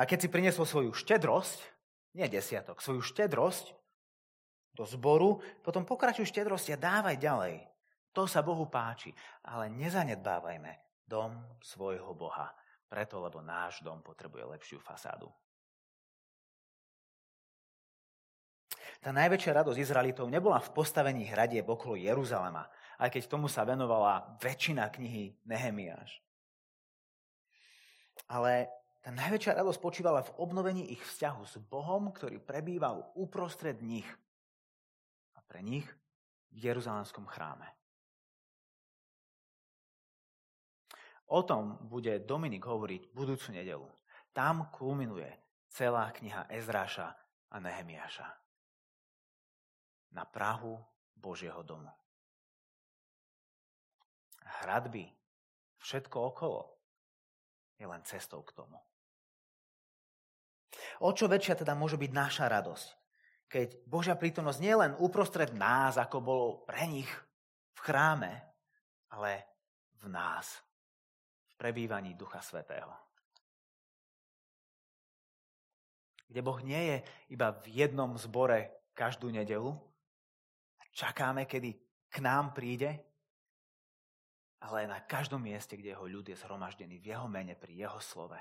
A 0.00 0.08
keď 0.08 0.18
si 0.24 0.32
priniesol 0.32 0.64
svoju 0.64 0.96
štedrosť, 0.96 1.60
nie 2.16 2.26
desiatok, 2.26 2.80
svoju 2.80 3.04
štedrosť 3.04 3.76
do 4.72 4.88
zboru, 4.88 5.44
potom 5.60 5.84
pokračuj 5.84 6.24
štedrosť 6.24 6.74
a 6.74 6.80
dávaj 6.80 7.16
ďalej. 7.20 7.54
To 8.16 8.24
sa 8.26 8.40
Bohu 8.42 8.66
páči, 8.66 9.12
ale 9.46 9.70
nezanedbávajme 9.70 11.04
dom 11.06 11.36
svojho 11.62 12.16
Boha. 12.16 12.50
Preto, 12.90 13.22
lebo 13.22 13.38
náš 13.38 13.84
dom 13.86 14.02
potrebuje 14.02 14.50
lepšiu 14.56 14.82
fasádu. 14.82 15.30
Tá 18.98 19.14
najväčšia 19.14 19.62
radosť 19.62 19.78
Izraelitov 19.78 20.26
nebola 20.26 20.58
v 20.58 20.74
postavení 20.74 21.24
hradieb 21.30 21.64
okolo 21.70 21.94
Jeruzalema, 21.94 22.66
aj 23.00 23.08
keď 23.08 23.22
tomu 23.32 23.48
sa 23.48 23.64
venovala 23.64 24.36
väčšina 24.44 24.84
knihy 24.92 25.40
Nehemiáš. 25.48 26.20
Ale 28.28 28.68
tá 29.00 29.08
najväčšia 29.08 29.56
radosť 29.56 29.80
spočívala 29.80 30.20
v 30.20 30.34
obnovení 30.36 30.92
ich 30.92 31.00
vzťahu 31.00 31.42
s 31.48 31.56
Bohom, 31.64 32.12
ktorý 32.12 32.36
prebýval 32.36 33.16
uprostred 33.16 33.80
nich 33.80 34.04
a 35.32 35.40
pre 35.40 35.64
nich 35.64 35.88
v 36.52 36.68
Jeruzalemskom 36.68 37.24
chráme. 37.24 37.64
O 41.32 41.40
tom 41.46 41.80
bude 41.88 42.20
Dominik 42.20 42.66
hovoriť 42.68 43.16
budúcu 43.16 43.56
nedelu. 43.56 43.88
Tam 44.36 44.68
kulminuje 44.68 45.30
celá 45.72 46.12
kniha 46.12 46.50
Ezráša 46.52 47.08
a 47.48 47.56
Nehemiáša 47.56 48.28
na 50.10 50.26
Prahu 50.26 50.74
Božieho 51.14 51.62
domu. 51.62 51.88
Hradby, 54.50 55.06
všetko 55.78 56.16
okolo 56.34 56.66
je 57.80 57.86
len 57.86 58.02
cestou 58.04 58.42
k 58.44 58.52
tomu. 58.52 58.76
O 61.00 61.10
čo 61.16 61.26
väčšia 61.26 61.64
teda 61.64 61.72
môže 61.74 61.96
byť 61.96 62.12
naša 62.12 62.46
radosť, 62.46 62.88
keď 63.50 63.68
Božia 63.88 64.14
prítomnosť 64.14 64.60
nie 64.62 64.74
len 64.76 64.92
uprostred 65.00 65.50
nás, 65.56 65.98
ako 65.98 66.16
bolo 66.22 66.46
pre 66.62 66.86
nich 66.86 67.10
v 67.74 67.78
chráme, 67.82 68.30
ale 69.10 69.30
v 69.98 70.06
nás, 70.06 70.62
v 71.50 71.54
prebývaní 71.58 72.14
Ducha 72.14 72.38
Svetého. 72.38 72.94
Kde 76.30 76.40
Boh 76.46 76.62
nie 76.62 76.78
je 76.78 76.96
iba 77.34 77.50
v 77.50 77.66
jednom 77.74 78.14
zbore 78.14 78.86
každú 78.94 79.34
nedelu, 79.34 79.74
čakáme, 80.94 81.42
kedy 81.50 81.74
k 82.06 82.16
nám 82.22 82.54
príde, 82.54 83.09
ale 84.60 84.84
aj 84.84 84.88
na 84.88 85.00
každom 85.00 85.40
mieste, 85.40 85.76
kde 85.76 85.96
jeho 85.96 86.04
ľud 86.04 86.28
je 86.28 86.36
zhromaždený 86.36 87.00
v 87.00 87.16
jeho 87.16 87.26
mene 87.26 87.56
pri 87.56 87.72
jeho 87.72 88.00
slove. 88.00 88.36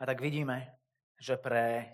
A 0.00 0.02
tak 0.08 0.18
vidíme, 0.18 0.80
že 1.20 1.36
pre 1.36 1.92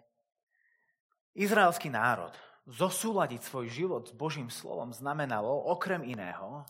izraelský 1.34 1.90
národ 1.90 2.32
zosúľadiť 2.68 3.40
svoj 3.42 3.66
život 3.68 4.04
s 4.08 4.14
Božím 4.14 4.48
slovom 4.52 4.94
znamenalo 4.94 5.50
okrem 5.72 6.04
iného 6.04 6.64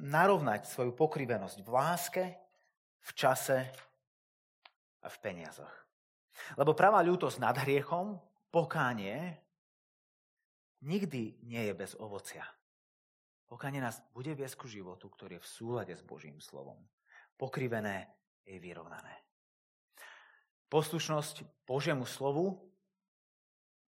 narovnať 0.00 0.70
svoju 0.70 0.94
pokrivenosť 0.94 1.58
v 1.60 1.68
láske, 1.68 2.24
v 3.02 3.10
čase 3.12 3.58
a 5.02 5.08
v 5.10 5.16
peniazoch. 5.18 5.72
Lebo 6.60 6.76
pravá 6.76 7.00
ľútosť 7.02 7.40
nad 7.40 7.56
hriechom, 7.56 8.20
pokánie, 8.52 9.45
nikdy 10.86 11.42
nie 11.42 11.62
je 11.66 11.74
bez 11.74 11.98
ovocia. 11.98 12.46
Pokánie 13.46 13.82
nás 13.82 14.02
bude 14.14 14.34
viesť 14.34 14.56
ku 14.58 14.66
životu, 14.70 15.06
ktorý 15.10 15.38
je 15.38 15.44
v 15.44 15.52
súlade 15.52 15.94
s 15.94 16.02
Božím 16.02 16.38
slovom. 16.42 16.78
Pokrivené 17.38 18.10
je 18.46 18.58
vyrovnané. 18.58 19.22
Poslušnosť 20.66 21.66
Božiemu 21.66 22.06
slovu 22.06 22.58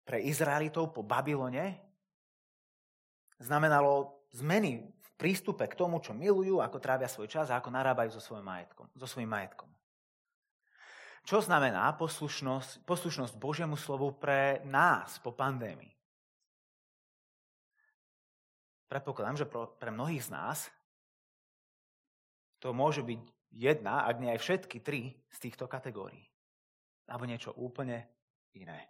pre 0.05 0.21
Izraelitov 0.21 0.93
po 0.93 1.01
Babylone 1.01 1.81
znamenalo 3.41 4.21
zmeny 4.29 4.86
v 4.86 5.10
prístupe 5.17 5.65
k 5.65 5.73
tomu, 5.73 5.97
čo 5.97 6.13
milujú, 6.13 6.62
ako 6.62 6.77
trávia 6.77 7.10
svoj 7.10 7.25
čas 7.25 7.49
a 7.49 7.57
ako 7.57 7.73
narábajú 7.73 8.13
so 8.13 8.21
svojím 8.21 8.45
majetkom. 8.45 8.86
So 8.93 9.10
svojím 9.10 9.33
majetkom. 9.33 9.69
Čo 11.25 11.41
znamená 11.41 11.91
poslušnosť, 11.97 12.86
poslušnosť 12.86 13.33
Božiemu 13.41 13.75
slovu 13.75 14.15
pre 14.15 14.62
nás 14.63 15.17
po 15.19 15.33
pandémii? 15.33 15.96
Predpokladám, 18.88 19.38
že 19.43 19.50
pre 19.52 19.91
mnohých 19.91 20.23
z 20.23 20.30
nás 20.32 20.71
to 22.63 22.71
môže 22.71 23.04
byť 23.04 23.19
jedna, 23.52 24.08
ak 24.08 24.19
nie 24.23 24.32
aj 24.32 24.39
všetky 24.39 24.80
tri 24.80 25.13
z 25.28 25.38
týchto 25.43 25.67
kategórií. 25.67 26.23
Alebo 27.08 27.28
niečo 27.28 27.52
úplne 27.56 28.08
iné. 28.56 28.88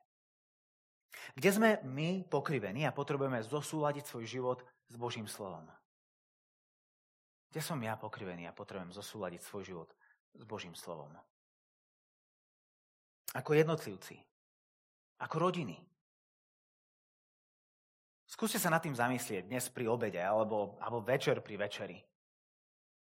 Kde 1.34 1.50
sme 1.50 1.70
my 1.84 2.30
pokrivení 2.30 2.86
a 2.86 2.96
potrebujeme 2.96 3.42
zosúľadiť 3.42 4.06
svoj 4.06 4.26
život 4.26 4.60
s 4.88 4.96
Božím 4.96 5.26
slovom? 5.26 5.66
Kde 7.50 7.62
som 7.64 7.82
ja 7.82 7.98
pokrivený 7.98 8.46
a 8.46 8.56
potrebujem 8.56 8.94
zosúľadiť 8.94 9.42
svoj 9.42 9.64
život 9.66 9.90
s 10.38 10.44
Božím 10.46 10.78
slovom? 10.78 11.10
Ako 13.34 13.58
jednotlivci. 13.58 14.22
Ako 15.20 15.42
rodiny. 15.42 15.78
Skúste 18.28 18.60
sa 18.60 18.68
nad 18.68 18.84
tým 18.84 18.92
zamyslieť 18.92 19.48
dnes 19.48 19.72
pri 19.72 19.88
obede 19.88 20.20
alebo, 20.20 20.76
alebo 20.84 21.00
večer 21.00 21.40
pri 21.40 21.56
večeri. 21.56 21.96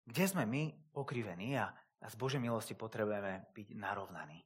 Kde 0.01 0.25
sme 0.25 0.49
my 0.49 0.73
pokrivení 0.89 1.53
a, 1.61 1.69
a 2.01 2.07
z 2.09 2.15
Božej 2.17 2.41
milosti 2.41 2.73
potrebujeme 2.73 3.53
byť 3.53 3.67
narovnaní. 3.77 4.41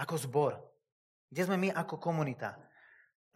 Ako 0.00 0.16
zbor. 0.16 0.56
Kde 1.28 1.42
sme 1.44 1.60
my 1.60 1.68
ako 1.68 2.00
komunita, 2.00 2.56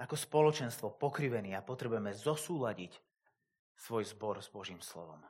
ako 0.00 0.16
spoločenstvo 0.16 0.96
pokrivení 0.96 1.52
a 1.52 1.60
potrebujeme 1.60 2.16
zosúľadiť 2.16 2.96
svoj 3.76 4.08
zbor 4.08 4.40
s 4.40 4.48
Božím 4.48 4.80
slovom. 4.80 5.20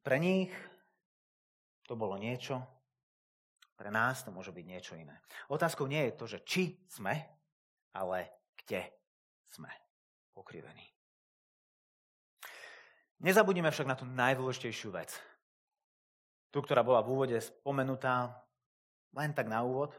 Pre 0.00 0.16
nich 0.16 0.48
to 1.84 1.92
bolo 1.92 2.16
niečo, 2.16 2.64
pre 3.78 3.94
nás 3.94 4.26
to 4.26 4.34
môže 4.34 4.50
byť 4.50 4.64
niečo 4.66 4.98
iné. 4.98 5.14
Otázkou 5.46 5.86
nie 5.86 6.10
je 6.10 6.12
to, 6.18 6.26
že 6.26 6.42
či 6.42 6.82
sme, 6.90 7.14
ale 7.94 8.50
kde 8.58 8.82
sme 9.46 9.70
pokrivení. 10.34 10.82
Nezabudíme 13.22 13.70
však 13.70 13.86
na 13.86 13.94
tú 13.94 14.02
najdôležitejšiu 14.02 14.90
vec. 14.90 15.14
Tu, 16.50 16.58
ktorá 16.58 16.82
bola 16.82 17.06
v 17.06 17.10
úvode 17.14 17.38
spomenutá 17.38 18.34
len 19.14 19.30
tak 19.30 19.46
na 19.46 19.62
úvod, 19.62 19.94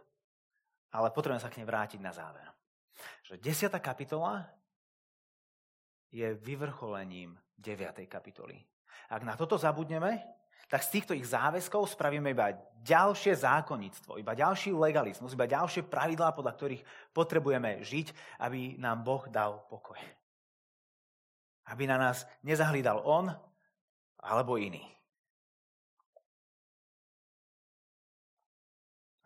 ale 0.92 1.12
potrebujeme 1.16 1.44
sa 1.44 1.52
k 1.52 1.64
nej 1.64 1.68
vrátiť 1.68 2.00
na 2.04 2.12
záver. 2.12 2.48
Že 3.24 3.40
10. 3.72 3.80
kapitola 3.80 4.44
je 6.12 6.36
vyvrcholením 6.36 7.38
9. 7.56 8.08
kapitoly. 8.12 8.60
Ak 9.12 9.24
na 9.24 9.40
toto 9.40 9.56
zabudneme, 9.56 10.39
tak 10.70 10.86
z 10.86 11.02
týchto 11.02 11.18
ich 11.18 11.26
záväzkov 11.26 11.90
spravíme 11.90 12.30
iba 12.30 12.54
ďalšie 12.86 13.34
zákonníctvo, 13.34 14.22
iba 14.22 14.38
ďalší 14.38 14.70
legalizmus, 14.70 15.34
iba 15.34 15.50
ďalšie 15.50 15.90
pravidlá, 15.90 16.30
podľa 16.38 16.54
ktorých 16.54 16.86
potrebujeme 17.10 17.82
žiť, 17.82 18.38
aby 18.38 18.78
nám 18.78 19.02
Boh 19.02 19.26
dal 19.34 19.66
pokoj. 19.66 19.98
Aby 21.66 21.90
na 21.90 21.98
nás 21.98 22.30
nezahlídal 22.46 23.02
On 23.02 23.34
alebo 24.22 24.62
iný. 24.62 24.86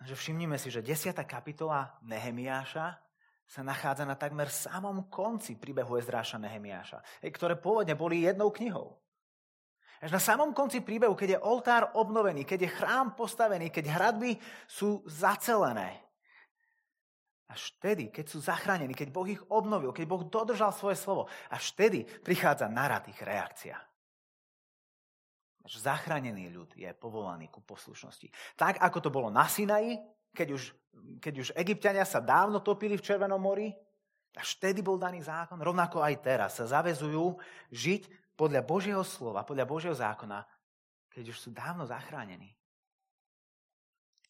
Že 0.03 0.15
všimnime 0.15 0.55
si, 0.59 0.71
že 0.71 0.83
10. 0.83 1.15
kapitola 1.27 1.95
Nehemiáša 2.03 2.99
sa 3.43 3.61
nachádza 3.63 4.07
na 4.07 4.15
takmer 4.15 4.47
samom 4.47 5.11
konci 5.11 5.59
príbehu 5.59 5.99
Ezdráša 5.99 6.39
Nehemiáša, 6.39 7.03
ktoré 7.19 7.59
pôvodne 7.59 7.95
boli 7.99 8.23
jednou 8.23 8.47
knihou. 8.51 9.02
Až 10.03 10.11
na 10.11 10.19
samom 10.19 10.51
konci 10.51 10.83
príbehu, 10.83 11.15
keď 11.15 11.39
je 11.39 11.43
oltár 11.47 11.95
obnovený, 11.95 12.43
keď 12.43 12.67
je 12.67 12.75
chrám 12.75 13.15
postavený, 13.15 13.71
keď 13.71 13.87
hradby 13.87 14.35
sú 14.67 14.99
zacelené, 15.07 16.03
až 17.47 17.71
vtedy, 17.79 18.11
keď 18.11 18.25
sú 18.27 18.43
zachránení, 18.43 18.91
keď 18.91 19.13
Boh 19.13 19.29
ich 19.29 19.39
obnovil, 19.47 19.95
keď 19.95 20.05
Boh 20.09 20.27
dodržal 20.27 20.75
svoje 20.75 20.99
slovo, 20.99 21.31
až 21.47 21.71
vtedy 21.71 22.03
prichádza 22.03 22.67
narad 22.67 23.07
ich 23.07 23.21
reakcia. 23.21 23.79
Až 25.63 25.79
zachránený 25.79 26.51
ľud 26.51 26.75
je 26.75 26.91
povolaný 26.97 27.47
ku 27.47 27.63
poslušnosti. 27.63 28.27
Tak, 28.59 28.83
ako 28.83 28.99
to 28.99 29.09
bolo 29.13 29.31
na 29.31 29.47
Sinaji, 29.47 29.95
keď 30.35 30.47
už, 30.51 30.63
keď 31.23 31.33
už 31.39 31.49
egyptiania 31.55 32.03
sa 32.03 32.19
dávno 32.19 32.59
topili 32.59 32.99
v 32.99 33.05
Červenom 33.05 33.39
mori, 33.39 33.71
až 34.33 34.57
vtedy 34.57 34.81
bol 34.81 34.97
daný 34.97 35.21
zákon. 35.21 35.61
Rovnako 35.61 36.01
aj 36.01 36.15
teraz 36.25 36.57
sa 36.57 36.65
zavezujú 36.65 37.37
žiť 37.69 38.22
podľa 38.43 38.59
Božieho 38.67 39.03
slova, 39.07 39.47
podľa 39.47 39.63
Božieho 39.63 39.95
zákona, 39.95 40.43
keď 41.07 41.31
už 41.31 41.37
sú 41.39 41.49
dávno 41.55 41.87
zachránení. 41.87 42.51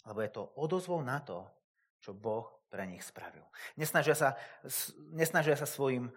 Lebo 0.05 0.21
je 0.21 0.29
to 0.29 0.53
odozvou 0.53 1.01
na 1.01 1.17
to, 1.17 1.41
čo 1.97 2.13
Boh 2.13 2.45
pre 2.69 2.85
nich 2.85 3.01
spravil. 3.01 3.41
Nesnažia 3.73 4.13
sa, 4.13 4.37
nesnažia 5.09 5.57
sa 5.57 5.65
svojim 5.65 6.13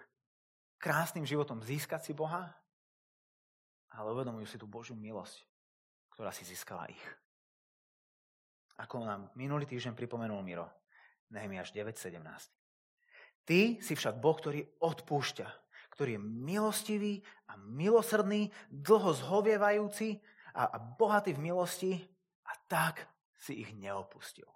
krásnym 0.76 1.24
životom 1.24 1.64
získať 1.64 2.04
si 2.04 2.12
Boha, 2.12 2.52
ale 3.88 4.12
uvedomujú 4.12 4.44
si 4.44 4.60
tú 4.60 4.68
Božiu 4.68 4.92
milosť, 4.92 5.40
ktorá 6.12 6.28
si 6.36 6.44
získala 6.44 6.92
ich. 6.92 7.04
Ako 8.76 9.00
nám 9.08 9.32
minulý 9.40 9.64
týždeň 9.64 9.96
pripomenul 9.96 10.44
Miro, 10.44 10.68
Nehemiáš 11.32 11.72
9.17. 11.72 12.20
Ty 13.48 13.80
si 13.80 13.92
však 13.96 14.20
Boh, 14.20 14.36
ktorý 14.36 14.60
odpúšťa, 14.84 15.48
ktorý 15.96 16.20
je 16.20 16.22
milostivý 16.22 17.14
a 17.48 17.56
milosrdný, 17.56 18.52
dlho 18.68 19.16
zhovievajúci 19.16 20.20
a, 20.52 20.68
a 20.68 20.76
bohatý 20.76 21.32
v 21.32 21.40
milosti 21.40 21.92
a 22.44 22.52
tak 22.68 23.08
si 23.40 23.64
ich 23.64 23.72
neopustil. 23.72 24.48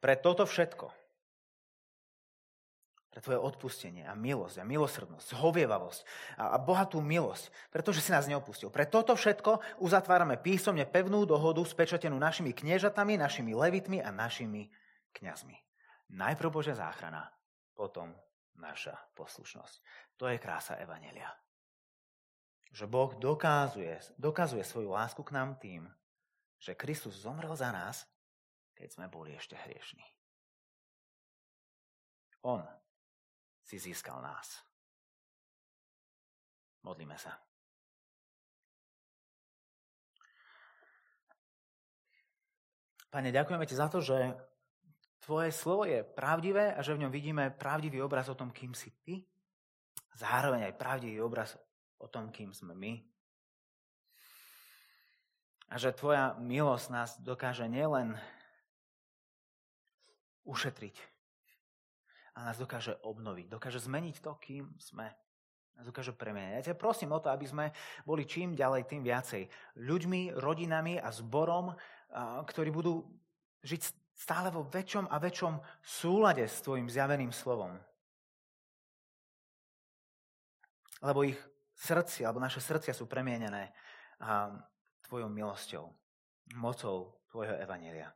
Pre 0.00 0.14
toto 0.20 0.44
všetko 0.44 1.00
pre 3.10 3.18
tvoje 3.18 3.42
odpustenie 3.42 4.06
a 4.06 4.14
milosť 4.14 4.62
a 4.62 4.64
milosrdnosť, 4.64 5.34
zhovievavosť 5.34 6.00
a, 6.38 6.54
a 6.54 6.56
bohatú 6.62 7.02
milosť, 7.02 7.50
pretože 7.74 8.06
si 8.06 8.14
nás 8.14 8.30
neopustil. 8.30 8.70
Pre 8.70 8.86
toto 8.86 9.18
všetko 9.18 9.82
uzatvárame 9.82 10.38
písomne 10.38 10.86
pevnú 10.86 11.26
dohodu 11.26 11.58
spečatenú 11.66 12.14
našimi 12.14 12.54
kniežatami, 12.54 13.18
našimi 13.18 13.50
levitmi 13.50 13.98
a 13.98 14.14
našimi 14.14 14.70
kňazmi. 15.10 15.69
Najprv 16.10 16.50
Božia 16.50 16.74
záchrana, 16.74 17.30
potom 17.74 18.10
naša 18.58 18.98
poslušnosť. 19.14 19.74
To 20.18 20.26
je 20.26 20.42
krása 20.42 20.76
Evanelia. 20.76 21.30
Že 22.70 22.86
Boh 22.86 23.14
dokazuje, 23.18 23.98
dokazuje 24.18 24.62
svoju 24.62 24.90
lásku 24.90 25.22
k 25.22 25.34
nám 25.34 25.58
tým, 25.58 25.86
že 26.60 26.76
Kristus 26.76 27.18
zomrel 27.22 27.54
za 27.56 27.72
nás, 27.72 28.06
keď 28.74 28.88
sme 28.94 29.06
boli 29.08 29.34
ešte 29.34 29.56
hriešní. 29.56 30.04
On 32.44 32.62
si 33.64 33.78
získal 33.78 34.18
nás. 34.22 34.64
Modlíme 36.82 37.16
sa. 37.20 37.36
Pane, 43.10 43.34
ďakujeme 43.34 43.66
ti 43.66 43.74
za 43.74 43.90
to, 43.90 43.98
že 43.98 44.16
tvoje 45.20 45.52
slovo 45.52 45.84
je 45.84 46.02
pravdivé 46.02 46.74
a 46.74 46.80
že 46.82 46.96
v 46.96 47.06
ňom 47.06 47.12
vidíme 47.12 47.52
pravdivý 47.52 48.02
obraz 48.02 48.28
o 48.28 48.36
tom, 48.36 48.50
kým 48.50 48.72
si 48.72 48.90
ty. 49.04 49.24
Zároveň 50.16 50.68
aj 50.68 50.80
pravdivý 50.80 51.20
obraz 51.22 51.56
o 52.00 52.08
tom, 52.08 52.32
kým 52.32 52.50
sme 52.52 52.74
my. 52.74 52.92
A 55.70 55.78
že 55.78 55.94
tvoja 55.94 56.34
milosť 56.40 56.86
nás 56.90 57.10
dokáže 57.22 57.70
nielen 57.70 58.18
ušetriť, 60.42 60.98
a 62.40 62.48
nás 62.48 62.56
dokáže 62.56 62.96
obnoviť, 63.04 63.46
dokáže 63.52 63.84
zmeniť 63.84 64.16
to, 64.24 64.32
kým 64.40 64.64
sme. 64.80 65.12
Nás 65.76 65.84
dokáže 65.84 66.16
premeniť. 66.16 66.52
Ja 66.56 66.66
ťa 66.72 66.80
prosím 66.80 67.12
o 67.12 67.20
to, 67.20 67.28
aby 67.28 67.44
sme 67.44 67.66
boli 68.08 68.24
čím 68.24 68.56
ďalej, 68.56 68.88
tým 68.88 69.04
viacej 69.04 69.44
ľuďmi, 69.76 70.40
rodinami 70.40 70.96
a 70.96 71.12
zborom, 71.12 71.76
ktorí 72.48 72.72
budú 72.72 73.04
žiť 73.60 73.99
stále 74.20 74.52
vo 74.52 74.68
väčšom 74.68 75.08
a 75.08 75.16
väčšom 75.16 75.56
súlade 75.80 76.44
s 76.44 76.60
tvojim 76.60 76.92
zjaveným 76.92 77.32
slovom. 77.32 77.72
Lebo 81.00 81.24
ich 81.24 81.40
srdcia, 81.72 82.28
alebo 82.28 82.44
naše 82.44 82.60
srdcia 82.60 82.92
sú 82.92 83.08
premienené 83.08 83.72
tvojou 85.08 85.32
milosťou, 85.32 85.88
mocou 86.60 87.24
tvojho 87.32 87.56
evanelia. 87.56 88.12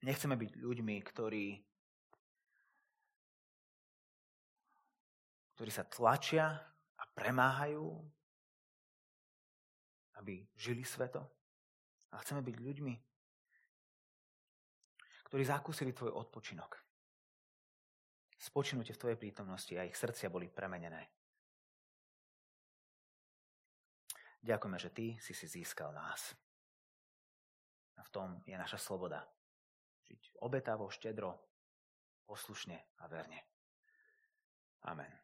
Nechceme 0.00 0.40
byť 0.40 0.56
ľuďmi, 0.56 0.96
ktorí 1.04 1.46
ktorí 5.60 5.68
sa 5.76 5.84
tlačia 5.84 6.56
a 6.96 7.04
premáhajú, 7.12 7.84
aby 10.16 10.40
žili 10.56 10.80
sveto. 10.88 11.20
A 12.16 12.24
chceme 12.24 12.40
byť 12.40 12.56
ľuďmi, 12.64 12.94
ktorí 15.30 15.46
zakúsili 15.46 15.94
tvoj 15.94 16.10
odpočinok. 16.26 16.74
Spočinutie 18.34 18.98
v 18.98 19.00
tvojej 19.06 19.18
prítomnosti 19.20 19.70
a 19.78 19.86
ich 19.86 19.94
srdcia 19.94 20.26
boli 20.26 20.50
premenené. 20.50 21.06
Ďakujeme, 24.42 24.78
že 24.80 24.90
ty 24.90 25.06
si 25.22 25.30
si 25.30 25.46
získal 25.46 25.94
nás. 25.94 26.34
A 27.94 28.02
v 28.02 28.10
tom 28.10 28.42
je 28.42 28.56
naša 28.58 28.80
sloboda. 28.80 29.22
Žiť 30.08 30.42
obetavo, 30.42 30.90
štedro, 30.90 31.36
poslušne 32.26 32.98
a 32.98 33.06
verne. 33.06 33.38
Amen. 34.88 35.20